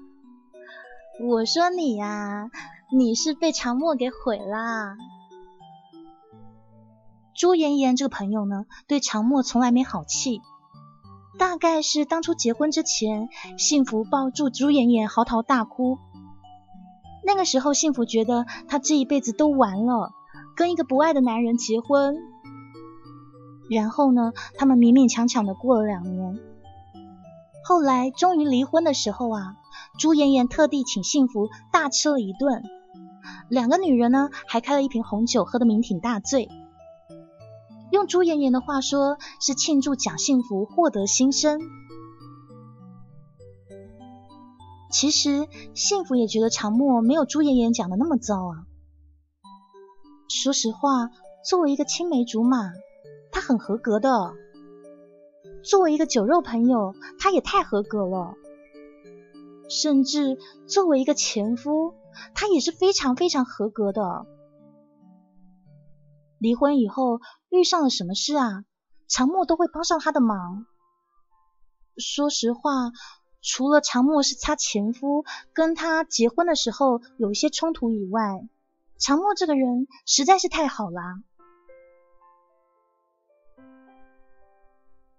[1.23, 2.49] 我说你呀，
[2.91, 4.97] 你是被长墨给毁啦。
[7.35, 10.41] 朱妍妍这个朋友呢，对长墨从来没好气，
[11.37, 15.99] 大概是当初结婚之前，幸福抱住朱妍妍嚎啕大哭。
[17.23, 20.11] 那个时候，幸福觉得她这一辈子都完了，
[20.55, 22.17] 跟一个不爱的男人结婚。
[23.69, 26.39] 然后呢，他们勉勉强强的过了两年。
[27.63, 29.55] 后来终于离婚的时候啊，
[29.99, 32.63] 朱妍妍特地请幸福大吃了一顿，
[33.49, 36.49] 两个女人呢还开了一瓶红酒，喝得酩酊大醉。
[37.91, 41.59] 用朱妍妍的话说，是庆祝蒋幸福获得新生。
[44.89, 48.65] 其实幸福也觉得长默没有朱妍妍讲的那么糟啊。
[50.29, 51.09] 说实话，
[51.43, 52.71] 作为一个青梅竹马，
[53.31, 54.33] 他很合格的；
[55.63, 58.35] 作为一个酒肉朋友，他也太合格了。
[59.71, 61.95] 甚至作为一个前夫，
[62.35, 64.25] 他也是非常非常合格的。
[66.37, 68.65] 离婚以后遇上了什么事啊，
[69.07, 70.65] 长墨都会帮上他的忙。
[71.97, 72.91] 说实话。
[73.43, 78.47] 除了长墨是他前夫，跟他结婚的时候有一些冲突以外，
[78.99, 81.23] 长墨这个人实在是太好啦。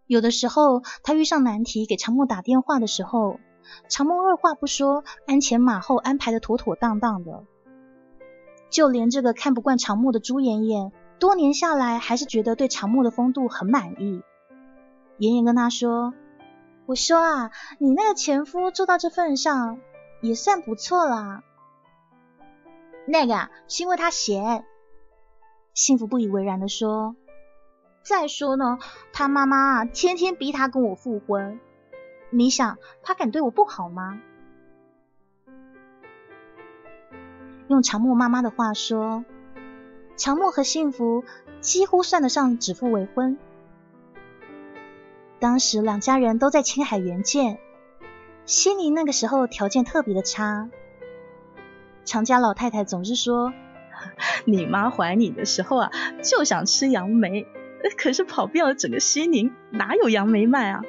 [0.06, 3.40] 有的时候他遇上难题，给长墨打电话的时候，
[3.88, 7.44] 长墨二话不说，鞍前马后安排的妥妥当当的。
[8.70, 14.22] 就连这个看不惯长木的朱妍妍，多年下来还是觉得对长木的风度很满意。
[15.18, 16.14] 妍妍跟他说
[16.86, 19.78] ：“我说啊，你那个前夫做到这份上，
[20.22, 21.42] 也算不错啦。
[23.06, 24.64] 那个是因为他闲。”
[25.74, 27.14] 幸福不以为然的说
[28.02, 28.78] ：“再说呢，
[29.12, 31.60] 他妈妈，天天逼他跟我复婚，
[32.32, 34.20] 你想他敢对我不好吗？”
[37.68, 39.24] 用长木妈妈的话说，
[40.16, 41.24] 长木和幸福
[41.60, 43.38] 几乎算得上指腹为婚。
[45.38, 47.58] 当时两家人都在青海援建，
[48.44, 50.68] 西宁那个时候条件特别的差。
[52.04, 53.52] 常家老太太总是说，
[54.44, 55.90] 你妈怀你的时候啊，
[56.22, 57.46] 就想吃杨梅，
[57.96, 60.82] 可是跑遍了整个西宁，哪有杨梅卖啊？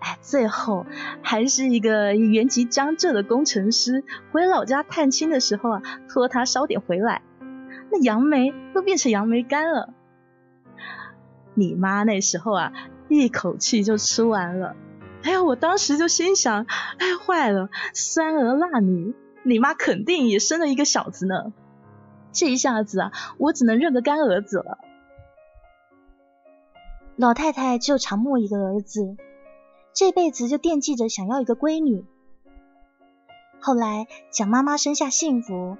[0.00, 0.86] 哎，最后
[1.22, 7.22] 还是一个原籍江浙的工程师回老家探亲的时候啊，托他捎点回来，
[7.90, 9.92] 那杨梅都变成杨梅干了。
[11.54, 12.72] 你妈那时候啊，
[13.08, 14.76] 一口气就吃完了。
[15.24, 16.64] 哎呀，我当时就心想，
[16.98, 21.52] 哎，坏了，酸儿辣女，你妈肯定也生了一个小子呢。
[22.30, 24.78] 这一下子啊，我只能认个干儿子了。
[27.18, 29.16] 老太太就常默一个儿子。
[29.92, 32.04] 这辈子就惦记着想要一个闺女。
[33.58, 35.76] 后来蒋妈妈生下幸福，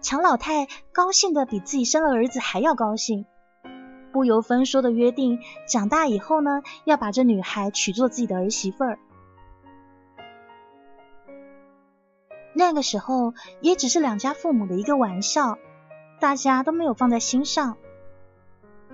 [0.00, 3.24] 强老太高兴的比自己生了儿子还要高兴，
[4.12, 8.98] 不由分说的约定，长大以后呢，要把这女孩娶做自己的儿媳妇儿。
[12.52, 15.56] 那个时候也只是两家父母的一个玩笑，
[16.18, 17.76] 大家都没有放在心上。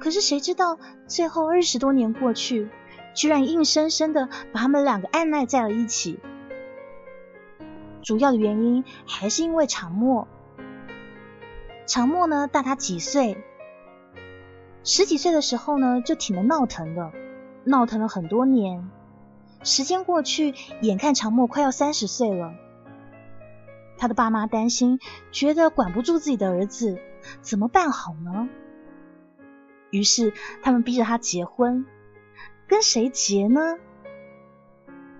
[0.01, 2.69] 可是谁知道，最后二十多年过去。
[3.13, 6.21] 居然硬生生的把他们两个按捺在了一起，
[8.03, 10.29] 主要的原因还是因为长墨。
[11.87, 13.37] 长墨呢大他几岁，
[14.85, 17.11] 十几岁的时候呢就挺能闹腾的，
[17.65, 18.89] 闹腾了很多年。
[19.65, 22.55] 时间过去，眼看长墨快要三十岁了，
[23.99, 25.01] 他的爸妈担心，
[25.33, 26.97] 觉得管不住自己的儿子，
[27.43, 28.49] 怎么办好呢？
[29.91, 31.87] 于是他们逼着他结婚。
[32.69, 33.61] 跟谁结呢？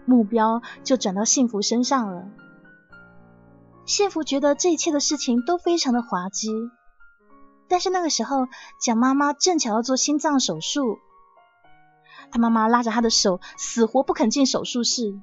[0.05, 2.29] 目标就转到幸福身上了。
[3.87, 6.49] 幸福觉得这一切的事情都非常的滑稽，
[7.69, 8.47] 但是那个时候
[8.81, 10.99] 蒋妈妈正巧要做心脏手术，
[12.31, 15.19] 他妈妈拉着他的手，死活不肯进手术室，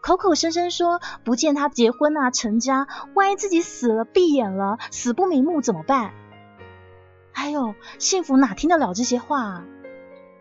[0.00, 6.12] 口口声声说不见他结婚啊成家，万一自己死了闭眼了，死不瞑目怎么办？
[7.40, 9.64] 哎呦，幸福哪听得了这些话啊？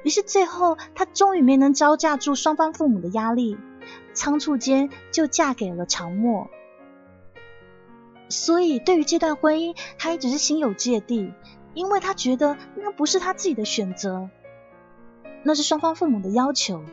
[0.03, 3.57] 于是最后，她终于没能招架住双方父母的压力，
[4.13, 6.49] 仓促间就嫁给了常默。
[8.27, 11.31] 所以对于这段婚姻，她一直是心有芥蒂，
[11.73, 14.29] 因为她觉得那不是她自己的选择，
[15.43, 16.83] 那是双方父母的要求。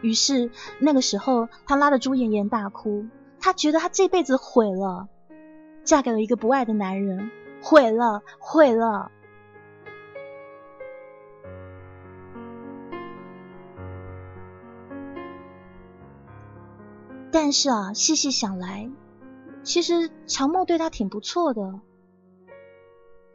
[0.00, 3.06] 于是那个时候，她拉着朱妍妍大哭，
[3.40, 5.08] 她觉得她这辈子毁了，
[5.82, 7.32] 嫁给了一个不爱的男人，
[7.68, 9.10] 毁了，毁了。
[17.32, 18.88] 但是啊，细细想来，
[19.64, 21.80] 其实长梦对他挺不错的。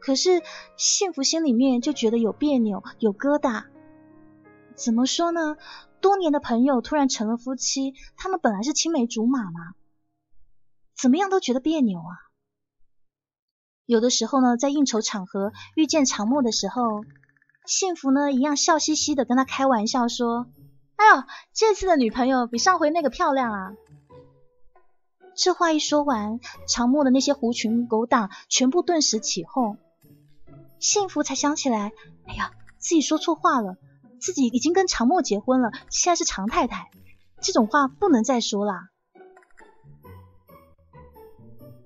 [0.00, 0.42] 可是
[0.78, 3.64] 幸福心里面就觉得有别扭，有疙瘩。
[4.74, 5.58] 怎么说呢？
[6.00, 9.74] 多年的朋友突然成了夫妻，他们本来是青梅竹马嘛，
[10.96, 12.31] 怎么样都觉得别扭啊。
[13.86, 17.04] 有的时候呢，在应酬场合遇见长木的时候，
[17.66, 20.46] 幸福呢一样笑嘻嘻的跟他开玩笑说
[20.96, 23.72] ：“哎呦，这次的女朋友比上回那个漂亮啊。”
[25.34, 29.78] 这话一说完，长墨的那些狐群狗党全部顿时起哄。
[30.78, 31.92] 幸福才想起来，
[32.26, 33.76] 哎呀，自己说错话了，
[34.20, 36.90] 自己已经跟长墨结婚了，现在是常太太，
[37.40, 38.91] 这种话不能再说了。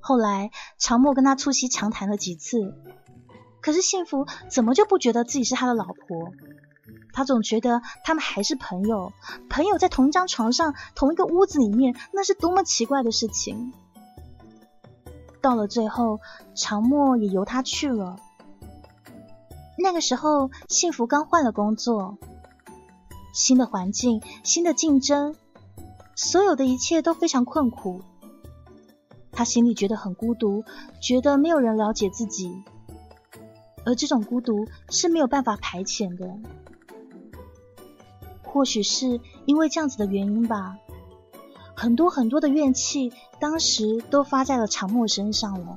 [0.07, 2.73] 后来常墨跟他促膝长谈了几次，
[3.61, 6.31] 可是幸福怎么就不觉得自己是他的老婆？
[7.13, 9.13] 他总觉得他们还是朋友，
[9.51, 13.73] 朋友在同一张床上、同一个屋子里面，那是多么奇怪的事情。
[15.41, 16.21] 到了最后，
[16.55, 18.21] 常墨也由他去了。
[19.77, 22.17] 那个时候，幸福刚换了工作，
[23.35, 25.35] 新的环境、新的竞争，
[26.15, 28.03] 所有的一切都非常困苦。
[29.37, 30.65] 他心里觉得很孤独，
[30.99, 32.65] 觉得没有人了解自己，
[33.85, 36.39] 而这种孤独是没有办法排遣的。
[38.43, 40.79] 或许是因为这样子的原因吧，
[41.77, 45.77] 很多很多的怨气当时都发在了长墨身上了。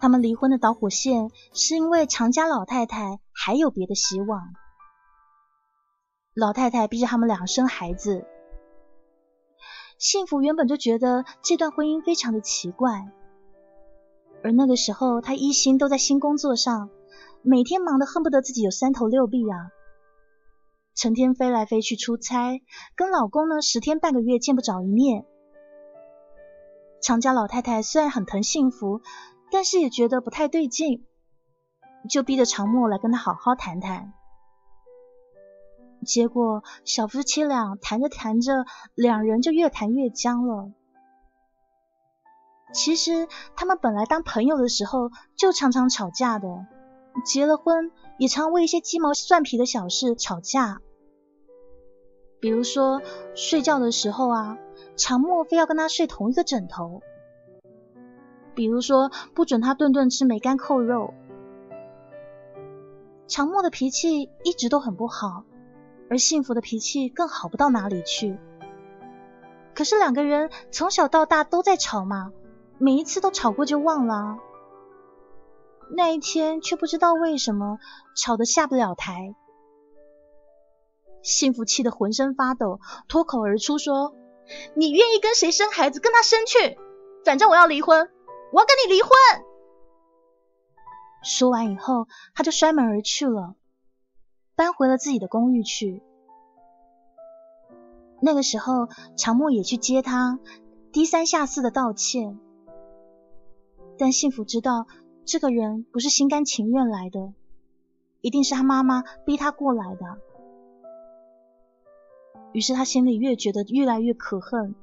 [0.00, 4.54] 他们离婚的导火线是因为常家老太太还有别的希望，
[6.32, 8.24] 老太太逼着他们俩生孩子。
[9.98, 13.08] 幸福原本就觉得这段婚姻非常的奇怪，
[14.44, 16.90] 而那个时候她一心都在新工作上。
[17.42, 19.70] 每天忙得恨不得自己有三头六臂啊，
[20.94, 22.62] 成天飞来飞去出差，
[22.96, 25.24] 跟老公呢十天半个月见不着一面。
[27.00, 29.00] 常家老太太虽然很疼幸福，
[29.50, 31.06] 但是也觉得不太对劲，
[32.10, 34.12] 就逼着常默来跟他好好谈谈。
[36.04, 40.72] 结果小夫妻俩谈着谈着，两人就越谈越僵了。
[42.72, 46.66] 其实他们本来当朋友的时候就常常吵架的。
[47.24, 50.80] 结了婚，也常为一些鸡毛蒜皮的小事吵架。
[52.40, 53.02] 比如说
[53.34, 54.56] 睡觉的时候啊，
[54.96, 57.00] 常默非要跟他睡同一个枕头；
[58.54, 61.12] 比如说不准他顿顿吃梅干扣肉。
[63.26, 65.42] 常默的脾气一直都很不好，
[66.10, 68.38] 而幸福的脾气更好不到哪里去。
[69.74, 72.32] 可是两个人从小到大都在吵嘛，
[72.78, 74.38] 每一次都吵过就忘了。
[75.90, 77.78] 那一天却不知道为什么
[78.16, 79.34] 吵得下不了台，
[81.22, 84.14] 幸福气得浑身发抖，脱口而出说
[84.74, 86.78] ：“你愿意跟谁生孩子，跟他生去，
[87.24, 88.10] 反正我要离婚，
[88.52, 89.10] 我要跟你离婚。”
[91.24, 93.54] 说完以后，他就摔门而去了，
[94.58, 96.02] 搬回了自己的公寓去。
[98.20, 100.40] 那个时候，常默也去接他，
[100.90, 102.40] 低三下四的道歉，
[103.96, 104.88] 但幸福知道。
[105.24, 107.34] 这个人不是心甘情愿来的，
[108.22, 110.18] 一定是他妈妈逼他过来的。
[112.52, 114.74] 于是他心里越觉得越来越可恨。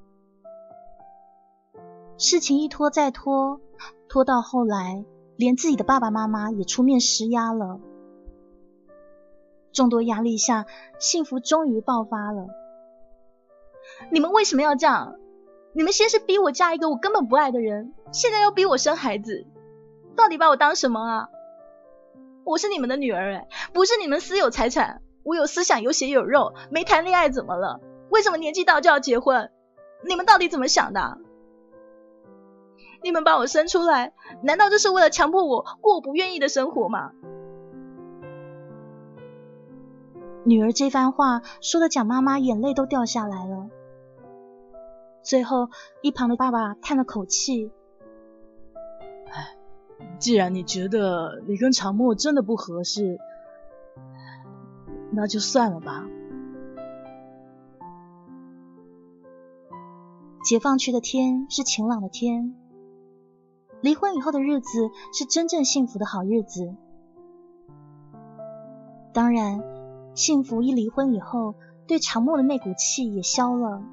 [2.17, 3.59] 事情一拖再拖，
[4.07, 5.03] 拖到后来，
[5.36, 7.82] 连自己的爸爸妈妈也出面施压了。
[9.76, 10.65] 众多压力下，
[10.97, 12.47] 幸福终于爆发了。
[14.09, 15.17] 你们为什么要这样？
[15.73, 19.45] 你们先是逼我嫁一个我根本不爱的人，现在又逼我生孩子。
[20.15, 21.30] 到底把我当什么啊？
[22.45, 25.01] 我是你们的女儿哎，不是你们私有财产。
[25.23, 27.82] 我有思想，有血有肉，没谈恋爱怎么了？
[28.09, 29.51] 为什么年纪到就要结婚？
[30.07, 31.17] 你们到底怎么想的？
[33.03, 37.11] 你们把我生出来，难道就是为了强迫我过我不愿意的生活吗？
[40.45, 43.69] 女儿这番话说的蒋妈妈眼泪都掉下来了。
[45.23, 45.69] 最后，
[46.03, 47.71] 一旁的爸爸叹了口气。
[49.31, 49.57] 哎
[50.19, 53.19] 既然你觉得你跟常墨真的不合适，
[55.11, 56.05] 那就算了吧。
[60.43, 62.55] 解放区的天是晴朗的天，
[63.81, 66.75] 离婚以后的日子是真正幸福的好日子。
[69.11, 69.63] 当然，
[70.16, 71.55] 幸福一离婚以后，
[71.88, 73.84] 对常默的那股气也消了。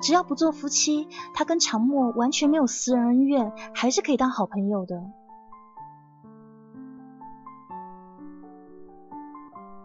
[0.00, 5.04] 只要不做夫妻，他跟常默完全没有私人恩怨，还是可以当好朋友的。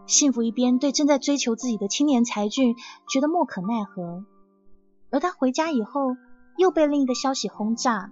[0.06, 2.74] 幸福一边对正在追求自己的青年才俊
[3.08, 4.24] 觉得莫可奈何，
[5.10, 6.16] 而他回家以后
[6.56, 8.10] 又被另一个消息轰炸。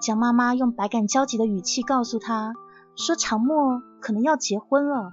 [0.00, 2.54] 蒋妈妈用百感交集的语气告诉他，
[2.98, 5.12] 说常默可能要结婚了。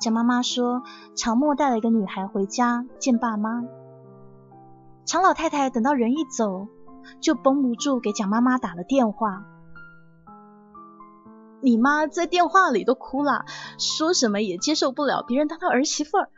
[0.00, 0.82] 蒋妈妈说
[1.16, 3.64] ：“常默带了一个女孩回家见爸妈。”
[5.06, 6.66] 常老太太等到人一走，
[7.20, 9.44] 就绷不住给蒋妈妈打了电话。
[11.62, 13.44] 你妈在电话里都哭了，
[13.78, 16.28] 说什么也接受不了别人当她儿媳妇儿。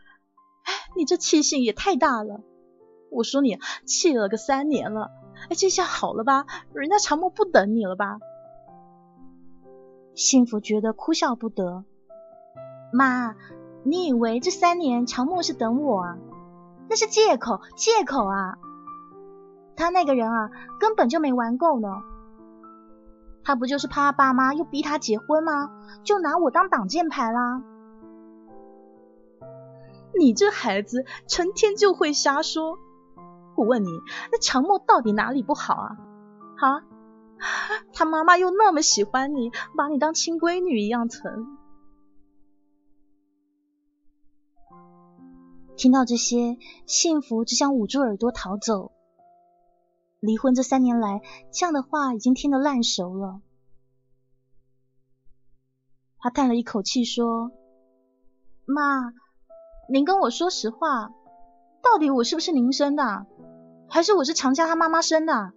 [0.65, 2.43] 哎，你这气性也太大了！
[3.11, 5.11] 我说你气了个三年了，
[5.49, 6.45] 哎，这下好了吧？
[6.75, 8.19] 人家常默不等你了吧？
[10.19, 11.85] 幸福觉得哭笑不得。
[12.93, 13.37] 妈，
[13.85, 16.19] 你以为这三年常默是等我啊？
[16.91, 18.59] 那是借口，借口啊！
[19.77, 20.51] 他那个人啊，
[20.81, 22.03] 根本就没玩够呢。
[23.45, 25.71] 他不就是怕爸妈又逼他结婚吗？
[26.03, 27.63] 就拿我当挡箭牌啦！
[30.19, 32.77] 你这孩子成天就会瞎说。
[33.55, 33.91] 我问你，
[34.33, 35.97] 那常默到底哪里不好啊？
[36.57, 36.81] 好？
[37.93, 41.59] 他妈妈又那么喜欢你，把你当亲闺女一样疼。
[45.77, 48.93] 听到这些，幸福只想捂住耳朵逃走。
[50.21, 51.23] 离婚这三年来，
[51.53, 53.41] 这样的话已经听得烂熟了。
[56.19, 57.53] 他叹了一口气说：
[58.67, 59.13] 「妈，
[59.89, 61.13] 您跟我说实话，
[61.81, 63.27] 到底我是不是您生的？
[63.89, 65.53] 还是我是常家他妈妈生的？」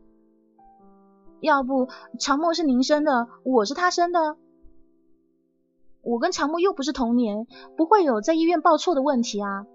[1.41, 1.89] 要不
[2.19, 4.37] 常默是您生的，我是他生的？
[6.01, 9.65] 我跟常默又不是同年，不会有在医院报错的问题啊。”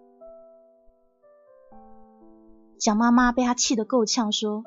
[2.78, 4.62] 蒋妈妈被他气得够呛，说：“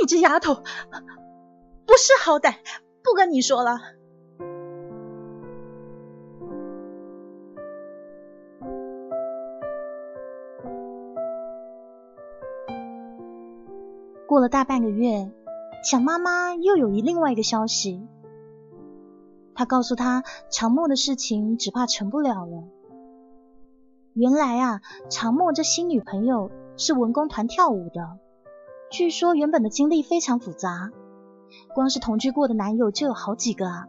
[0.00, 2.54] 你这丫头，不识好歹，
[3.02, 3.78] 不跟你说了。”
[14.26, 15.30] 过了大半个月，
[15.84, 18.08] 蒋妈妈又有一另外一个消息，
[19.54, 22.64] 她告诉他，常默的事情只怕成不了了。
[24.14, 24.80] 原来啊，
[25.10, 26.50] 常默这新女朋友。
[26.76, 28.18] 是文工团跳舞的，
[28.90, 30.90] 据说原本的经历非常复杂，
[31.72, 33.86] 光是同居过的男友就有好几个啊。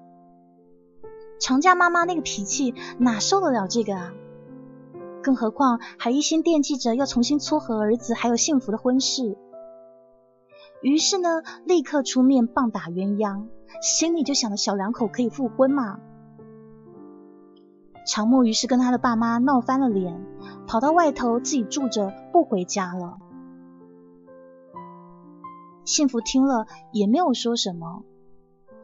[1.39, 4.14] 常家妈妈那个脾气哪受得了这个啊？
[5.24, 9.36] 更何况还一心惦记着要重新撮合儿子还有幸福的婚事，
[10.86, 13.47] 于是呢，立刻出面棒打鸳鸯，
[13.81, 15.99] 心里就想着小两口可以复婚嘛。
[18.05, 20.23] 常默于是跟他的爸妈闹翻了脸，
[20.67, 23.17] 跑到外头自己住着，不回家了。
[25.86, 28.03] 幸福听了也没有说什么。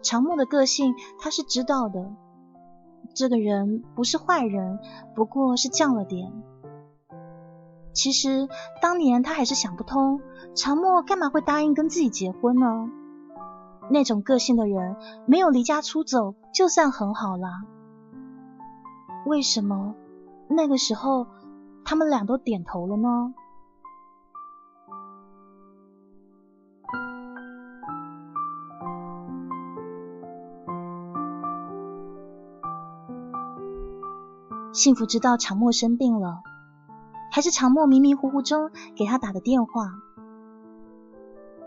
[0.01, 2.11] 常默的个性他是知道的，
[3.13, 4.79] 这个人不是坏人，
[5.13, 6.33] 不过是犟了点。
[7.93, 8.47] 其实
[8.81, 10.21] 当年他还是想不通，
[10.53, 12.89] 常默干嘛会答应跟自己结婚呢？
[13.89, 14.95] 那种个性的人，
[15.25, 17.47] 没有离家出走，就算很好了。
[19.25, 19.95] 为什么
[20.47, 21.27] 那个时候
[21.83, 23.33] 他们俩都点头了呢？
[34.73, 36.41] 幸福知道常默生病了，
[37.31, 39.91] 还是常默迷迷糊糊中给他打的电话。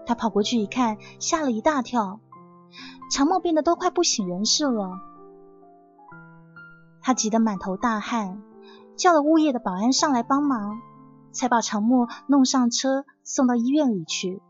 [0.07, 2.21] 他跑过去一看，吓了一大跳，
[3.11, 5.01] 常默变得都快不省人事了。
[7.01, 8.43] 他急得满头大汗，
[8.97, 10.79] 叫了物业的保安上来帮忙，
[11.33, 14.41] 才把常默弄上车送到医院里去。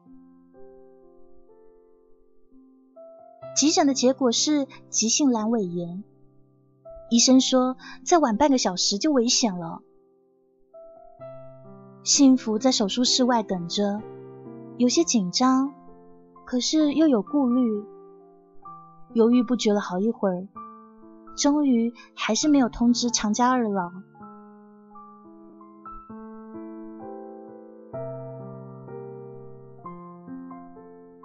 [3.56, 6.02] 急诊的结果是急性阑尾炎，
[7.10, 9.80] 医生说再晚半个小时就危险了。
[12.02, 14.02] 幸福在手术室外等着，
[14.76, 15.72] 有些紧张，
[16.44, 17.84] 可是又有顾虑，
[19.12, 20.48] 犹豫不决了好一会儿。
[21.36, 23.90] 终于还是没有通知常家二老。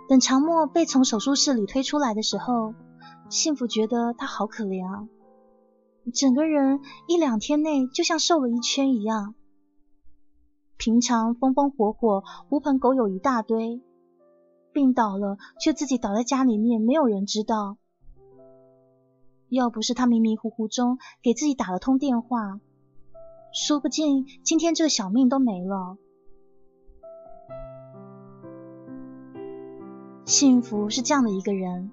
[0.07, 2.73] 等常默被从手术室里推出来的时候，
[3.29, 5.07] 幸福觉得他好可怜啊，
[6.13, 9.35] 整个人一两天内就像瘦了一圈一样。
[10.79, 13.81] 平常风风火火、狐朋狗友一大堆，
[14.71, 17.75] 病倒了却自己倒在家里面，没有人知道。
[19.49, 22.61] 要不是他迷迷糊糊中给自己打了通电话，
[23.51, 25.97] 说不定今天这个小命都没了。
[30.23, 31.91] 幸福是这样的一个人，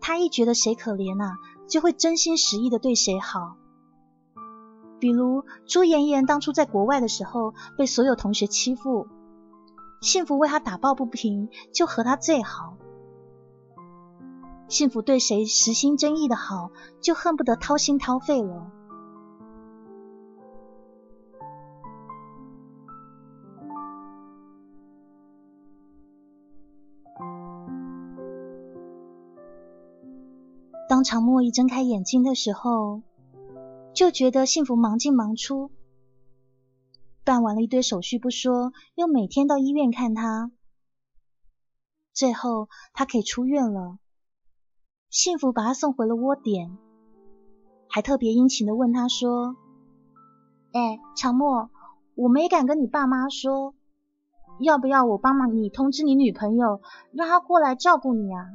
[0.00, 1.34] 他一觉得谁可怜啊，
[1.68, 3.56] 就会真心实意的对谁好。
[5.00, 9.08] 比如朱妍妍当初在国外的时候被所有同学欺负，
[10.02, 12.76] 幸福为他打抱不平，就和他最好。
[14.68, 16.70] 幸福对谁实心真意的好，
[17.00, 18.70] 就恨不得掏心掏肺了。
[30.88, 33.02] 当常墨一睁开眼睛的时候，
[33.92, 35.70] 就觉得幸福忙进忙出，
[37.24, 40.50] 办完了一堆手续不说，又每天到医院看他，
[42.12, 43.98] 最后他可以出院了。
[45.10, 46.78] 幸福把他送回了窝点，
[47.88, 49.56] 还特别殷勤的问他说
[50.72, 51.68] ：“哎，常默，
[52.14, 53.74] 我没敢跟你爸妈说，
[54.60, 56.80] 要不要我帮忙你通知你女朋友，
[57.12, 58.46] 让她过来照顾你啊？”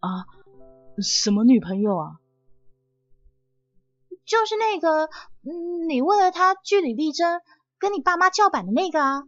[0.00, 0.26] 啊，
[0.98, 2.18] 什么女朋友啊？
[4.32, 5.10] 就是那个，
[5.44, 7.42] 嗯，你为了他据理力争，
[7.78, 9.24] 跟你爸妈叫板的那个啊。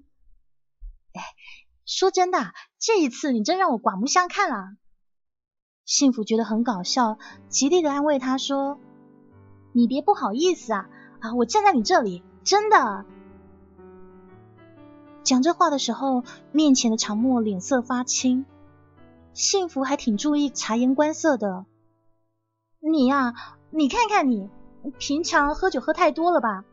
[1.12, 1.20] 哎，
[1.84, 4.64] 说真的，这一次你真让我刮目相看了。
[5.84, 7.18] 幸福觉得很搞笑，
[7.50, 8.80] 极力的安慰他说
[9.76, 10.88] ：“你别不好意思啊，
[11.20, 13.04] 啊，我站在你这里，真的。
[15.22, 18.46] 讲这话的时候，面前的长墨脸色发青，
[19.34, 21.66] 幸福还挺注意察言观色的。
[22.80, 23.34] 你呀，
[23.68, 24.48] 你看看你，
[24.98, 26.64] 平常喝酒喝太多了吧？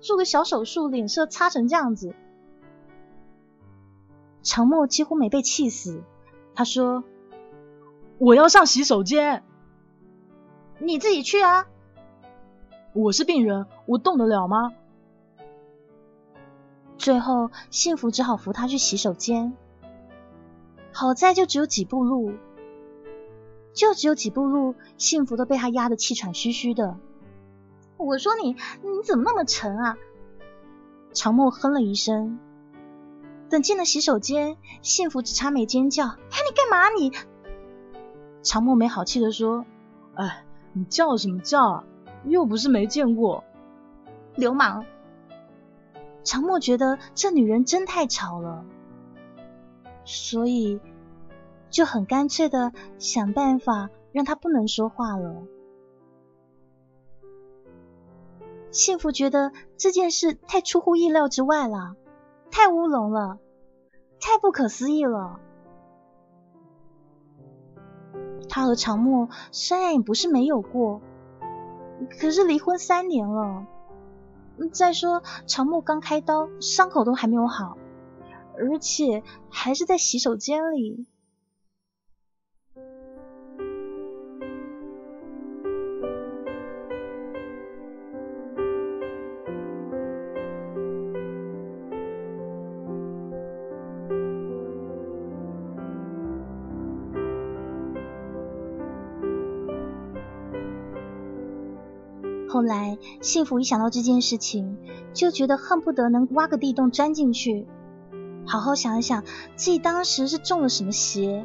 [0.00, 2.14] 做个小手术，脸色擦成这样子。
[4.42, 6.02] 长墨几乎没被气死，
[6.54, 7.04] 他说
[8.18, 9.44] ：“我要上洗手间。”
[10.80, 11.66] 你自己去啊！
[12.92, 14.72] 我是病人，我动得了吗？
[16.98, 19.56] 最后，幸福只好扶他去洗手间。
[20.92, 22.32] 好在就只有几步路，
[23.72, 26.96] 就只有几步路，幸福都被他压得气喘吁吁的。
[28.04, 29.96] 我说你，你怎么那么沉啊？
[31.12, 32.38] 长墨哼了一声。
[33.48, 37.12] 等进了洗手间，幸福只差没尖叫：“哎，你干嘛你？”
[38.42, 39.64] 长墨没好气的说
[40.14, 40.44] ：“哎。”
[40.74, 41.84] 你叫什么叫啊？
[42.24, 43.44] 又不是没见过，
[44.36, 44.86] 流氓！
[46.24, 48.64] 长墨觉得这女人真太吵了，
[50.06, 50.80] 所以
[51.68, 55.42] 就很干脆的想办法让她不能说话了。
[58.72, 61.94] 幸福觉得这件事太出乎意料之外了，
[62.50, 63.38] 太乌龙了，
[64.18, 65.38] 太不可思议了。
[68.48, 71.02] 他和长墨虽然也不是没有过，
[72.18, 73.66] 可是离婚三年了。
[74.72, 77.76] 再说长墨刚开刀，伤口都还没有好，
[78.56, 81.06] 而且还是在洗手间里。
[102.62, 104.78] 后来，幸福一想到这件事情，
[105.12, 107.66] 就觉得恨不得能挖个地洞钻进去，
[108.46, 109.24] 好好想一想
[109.56, 111.44] 自己当时是中了什么邪，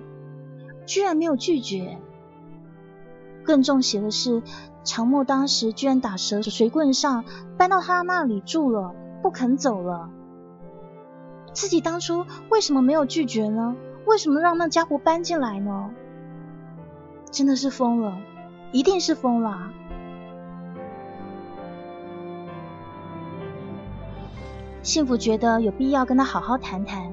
[0.85, 1.97] 居然没有拒绝。
[3.43, 4.43] 更中邪的是，
[4.83, 7.25] 长墨当时居然打蛇随棍上，
[7.57, 8.93] 搬到他那里住了，
[9.23, 10.11] 不肯走了。
[11.51, 13.75] 自己当初为什么没有拒绝呢？
[14.05, 15.89] 为什么让那家伙搬进来呢？
[17.31, 18.19] 真的是疯了，
[18.71, 19.71] 一定是疯了。
[24.87, 27.11] 幸福觉得有必要跟他好好谈谈，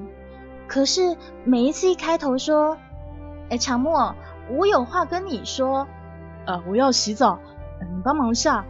[0.65, 2.77] 可是每一次一开头说
[3.51, 4.15] ：“哎，长墨，
[4.49, 5.85] 我有话跟你说。”
[6.47, 7.37] 呃，我要洗澡，
[7.81, 8.63] 你帮忙下，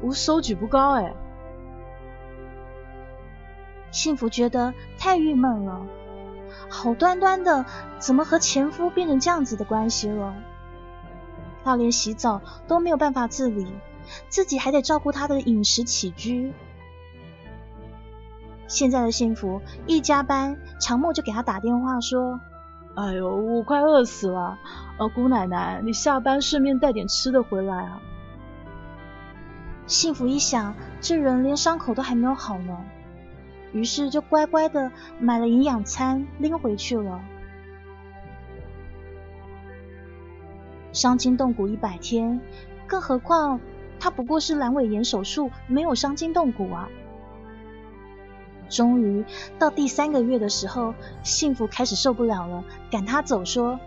[0.00, 1.12] 我手举不高哎。
[3.90, 5.82] 幸福觉得太郁闷了，
[6.70, 7.66] 好端端的
[7.98, 10.34] 怎么和前夫变成这样子的关系了？
[11.62, 13.70] 他连洗澡都没有办法自理，
[14.30, 16.54] 自己还得照顾他的饮食起居。
[18.68, 22.40] 现在的幸福一加班，长墨就给他打电话说
[22.96, 24.58] ：“哎呦，我快饿死了，
[24.98, 28.00] 呃，姑奶奶，你下班顺便带点吃的回来啊。”
[29.86, 32.76] 幸福一想，这人连伤口都还没有好呢，
[33.72, 34.90] 于是就乖乖的
[35.20, 37.20] 买了营养餐拎回去了。
[40.92, 42.40] 伤筋动骨一百天，
[42.88, 43.60] 更何况
[44.00, 46.88] 他不过是阑尾炎手术，没有伤筋动骨啊。
[48.68, 49.24] 终于
[49.58, 53.78] 到第三个月的时候，幸福开始受不了了，赶他走说：“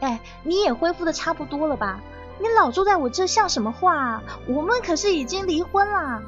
[0.00, 2.00] 哎，你也恢复的差不多了吧？
[2.40, 4.22] 你老住在我这像什么话？
[4.48, 6.22] 我们可是已经离婚啦！”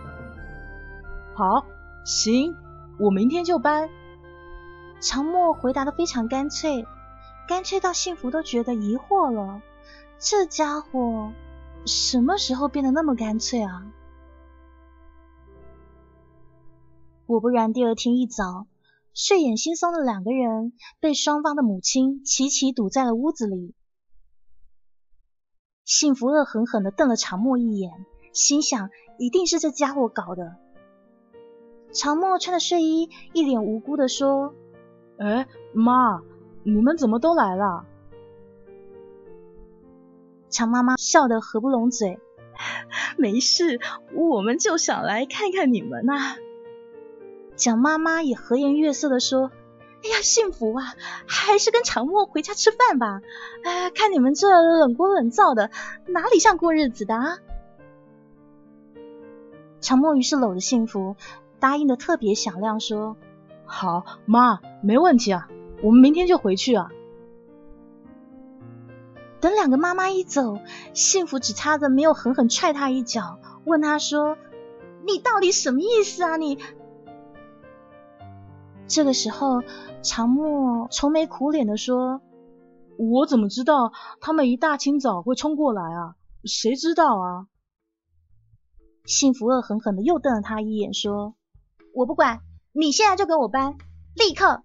[1.35, 1.65] 好，
[2.05, 2.57] 行，
[2.99, 3.89] 我明天就搬。
[5.01, 6.87] 长墨回答的非常干脆，
[7.49, 9.61] 干脆到幸福都觉得疑惑了，
[10.19, 11.33] 这家伙
[11.85, 13.83] 什么时候变得那么干脆啊？
[17.27, 18.67] 果不然，第二天一早，
[19.15, 23.75] 睡眼惺忪的两个人被双方的母亲齐齐堵在了屋子里。
[25.87, 27.93] 幸福恶狠狠的瞪了长墨一眼，
[28.35, 30.57] 心想一定是这家伙搞的。
[31.93, 34.53] 长墨穿着睡衣，一脸无辜的说
[35.17, 36.21] ：“哎，妈，
[36.63, 37.87] 你们怎么都来了？”
[40.51, 42.19] 长妈妈笑得合不拢嘴
[43.17, 43.81] ：“没事，
[44.15, 46.37] 我们就想来看看你们呐。”
[47.57, 49.51] 蒋妈妈也和颜悦色的说
[50.03, 50.95] ：“哎呀，幸福啊，
[51.27, 53.21] 还是跟长墨回家吃饭吧。
[53.63, 55.71] 哎，看你们这冷锅冷灶的，
[56.07, 57.39] 哪里像过日子的啊？”
[59.81, 61.17] 长墨于是搂着幸福，
[61.61, 63.17] 答应的特别响亮，说
[63.67, 65.49] ：“好，妈，没问题啊，
[65.83, 66.91] 我们明天就回去啊。”
[69.41, 70.59] 等两个妈妈一走，
[70.95, 74.39] 幸福只差的没有狠狠踹他一脚，问他说
[75.05, 76.39] ：“你到底什么意思啊？
[76.39, 76.59] 你
[78.87, 79.63] 这个时候，
[80.03, 82.21] 长墨愁眉苦脸的说
[82.97, 86.17] ：“我怎么知道他们一大清早会冲过来啊？
[86.45, 87.47] 谁知道啊？”
[89.05, 91.35] 幸福恶狠狠的又瞪了他一眼，说
[91.93, 92.41] ：“我不管，
[92.73, 93.77] 你现在就给我搬，
[94.15, 94.63] 立刻，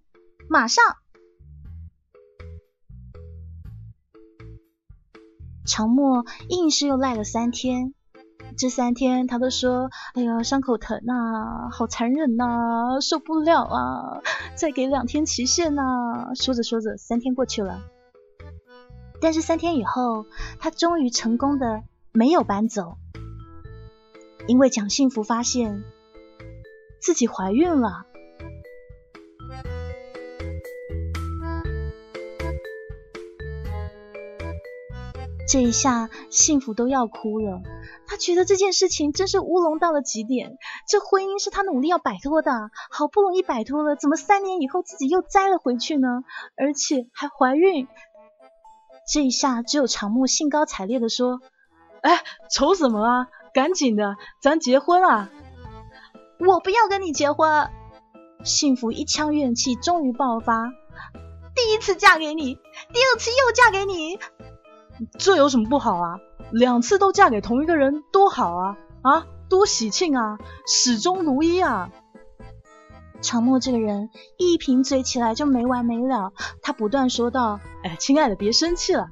[0.47, 0.83] 马上。”
[5.65, 7.93] 长墨硬是又赖了三天。
[8.59, 14.19] 这三天，他都说：“哎呀，伤口疼啊，好残忍呐，受不了啊！
[14.55, 17.79] 再给两天期限呐。”说着说着，三天过去了。
[19.21, 20.25] 但是三天以后，
[20.59, 22.97] 他终于成功的没有搬走，
[24.45, 25.85] 因为蒋幸福发现
[26.99, 28.07] 自己怀孕了。
[35.49, 37.61] 这一下，幸福都要哭了。
[38.07, 40.59] 他觉得这件事情真是乌龙到了极点。
[40.87, 46.23] 这婚姻是他努力要摆脱的，好不容易摆脱了，怎么三年以后自己又栽了回去呢？
[46.55, 47.87] 而且还怀孕。
[49.11, 51.39] 这一下，只有长木兴高采烈的说
[52.01, 52.21] ：“哎，
[52.51, 53.27] 愁什么啊？
[53.51, 55.31] 赶紧的，咱结婚啊！”
[56.45, 57.67] 我不要跟你结婚。
[58.43, 60.71] 幸福一腔怨气终于爆发
[61.55, 64.19] ：“第一次嫁给你，第二次又嫁给你。”
[65.17, 66.19] 这有什么不好啊？
[66.51, 68.77] 两次都嫁给同一个人，多好啊！
[69.01, 70.37] 啊，多喜庆啊！
[70.65, 71.91] 始终如一啊！
[73.21, 76.31] 长墨这个人一贫嘴起来就没完没了，
[76.61, 79.09] 他不断说道：“哎，亲爱的，别生气了，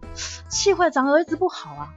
[0.49, 1.93] 气坏咱儿子不好啊！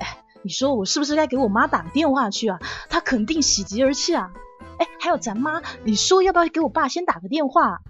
[0.00, 2.58] 哎，你说我是不是该给我妈打个电话去啊？
[2.88, 4.32] 她肯定喜极而泣啊！
[4.78, 7.80] 哎，还有咱妈，你说要不要给我爸先打个电话？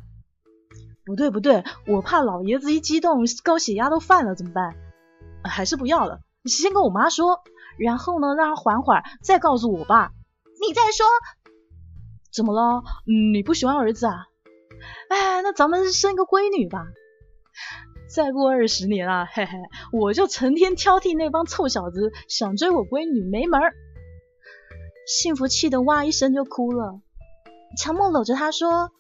[1.05, 4.74] 不对不对，我怕老爷子一激动，高血压都犯了，怎么办？”
[5.45, 7.43] 还是不要了，你先跟我妈说，
[7.78, 10.12] 然后呢，让她缓缓，再告诉我爸。
[10.66, 11.07] 你再说，
[12.32, 12.82] 怎么了？
[13.32, 14.26] 你不喜欢儿子啊？
[15.09, 16.86] 哎，那咱们生个闺女吧。
[18.14, 19.53] 再过二十年啊，嘿嘿，
[19.93, 23.74] 我就成天挑剔那帮臭小子想追我闺女没门儿。
[25.07, 27.01] 幸福气得哇一声就哭了。
[27.78, 28.91] 强默搂着他说。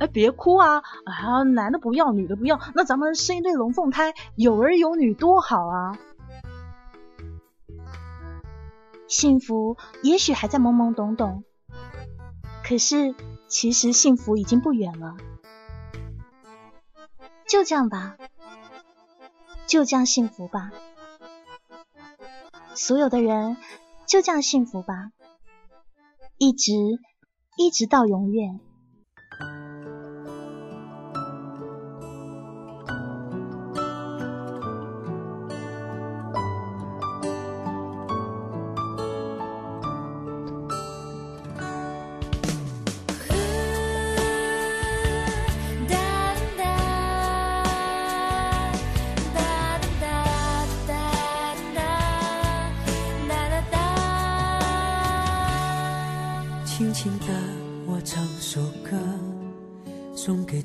[0.00, 0.82] 哎，别哭啊！
[1.04, 5.98] 啊，男的不要，女的不要，那咱们生一对龙凤胎，有儿有女，多好啊！
[9.08, 11.42] 幸福也许还在懵懵懂懂，
[12.62, 13.14] 可是
[13.48, 15.16] 其实幸福已经不远了。
[17.48, 18.18] 就这样吧，
[19.66, 20.70] 就这样幸福吧，
[22.74, 23.56] 所有的人
[24.06, 25.10] 就这样幸福吧，
[26.36, 26.72] 一直
[27.56, 28.60] 一直到永远。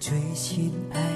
[0.04, 1.13] 最心爱。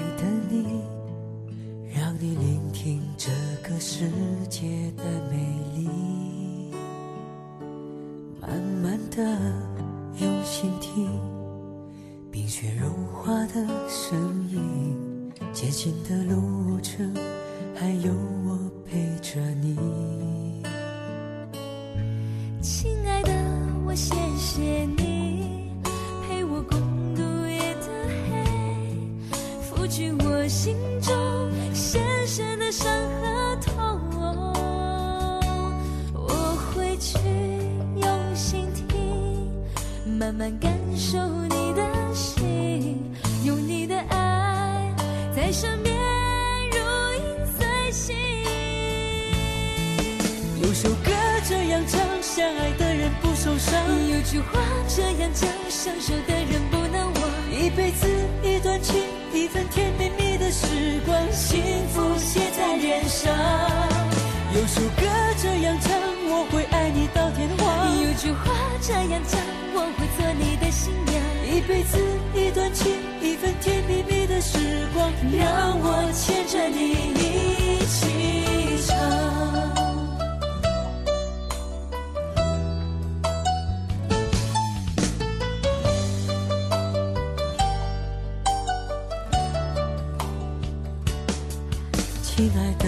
[92.38, 92.86] 亲爱的，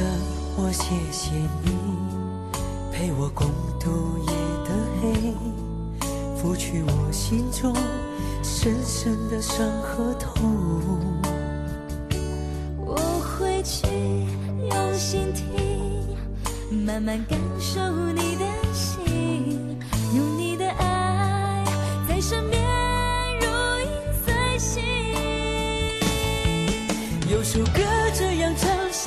[0.57, 1.32] 我谢谢
[1.64, 1.72] 你
[2.92, 3.48] 陪我共
[3.80, 4.32] 度夜
[4.64, 4.70] 的
[5.03, 5.34] 黑。
[6.36, 7.74] 拂去我心中
[8.44, 11.01] 深深的伤和痛。
[12.78, 13.88] 我会去
[14.72, 16.16] 用心听，
[16.86, 17.80] 慢慢感受
[18.12, 18.44] 你的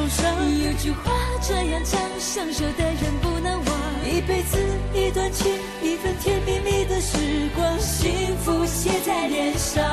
[0.00, 0.24] 受伤。
[0.64, 3.80] 有句话这样讲，相守的人不能忘。
[4.08, 4.56] 一辈子
[4.94, 7.18] 一段情，一份甜蜜蜜的时
[7.54, 9.84] 光，幸福写在脸上。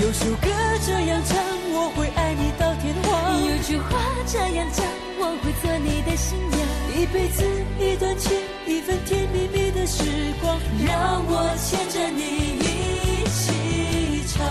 [0.00, 0.48] 有首歌
[0.86, 1.36] 这样唱，
[1.72, 3.44] 我会爱你到天荒。
[3.44, 4.86] 有句话这样讲，
[5.18, 6.60] 我会做你的新娘。
[6.96, 7.42] 一辈子
[7.80, 8.30] 一段情，
[8.66, 10.04] 一份甜蜜蜜的时
[10.40, 12.22] 光，让我牵着你
[12.60, 14.46] 一起唱。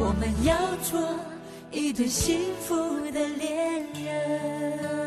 [0.00, 1.27] 我们要做一
[1.98, 4.97] 最幸福的恋人。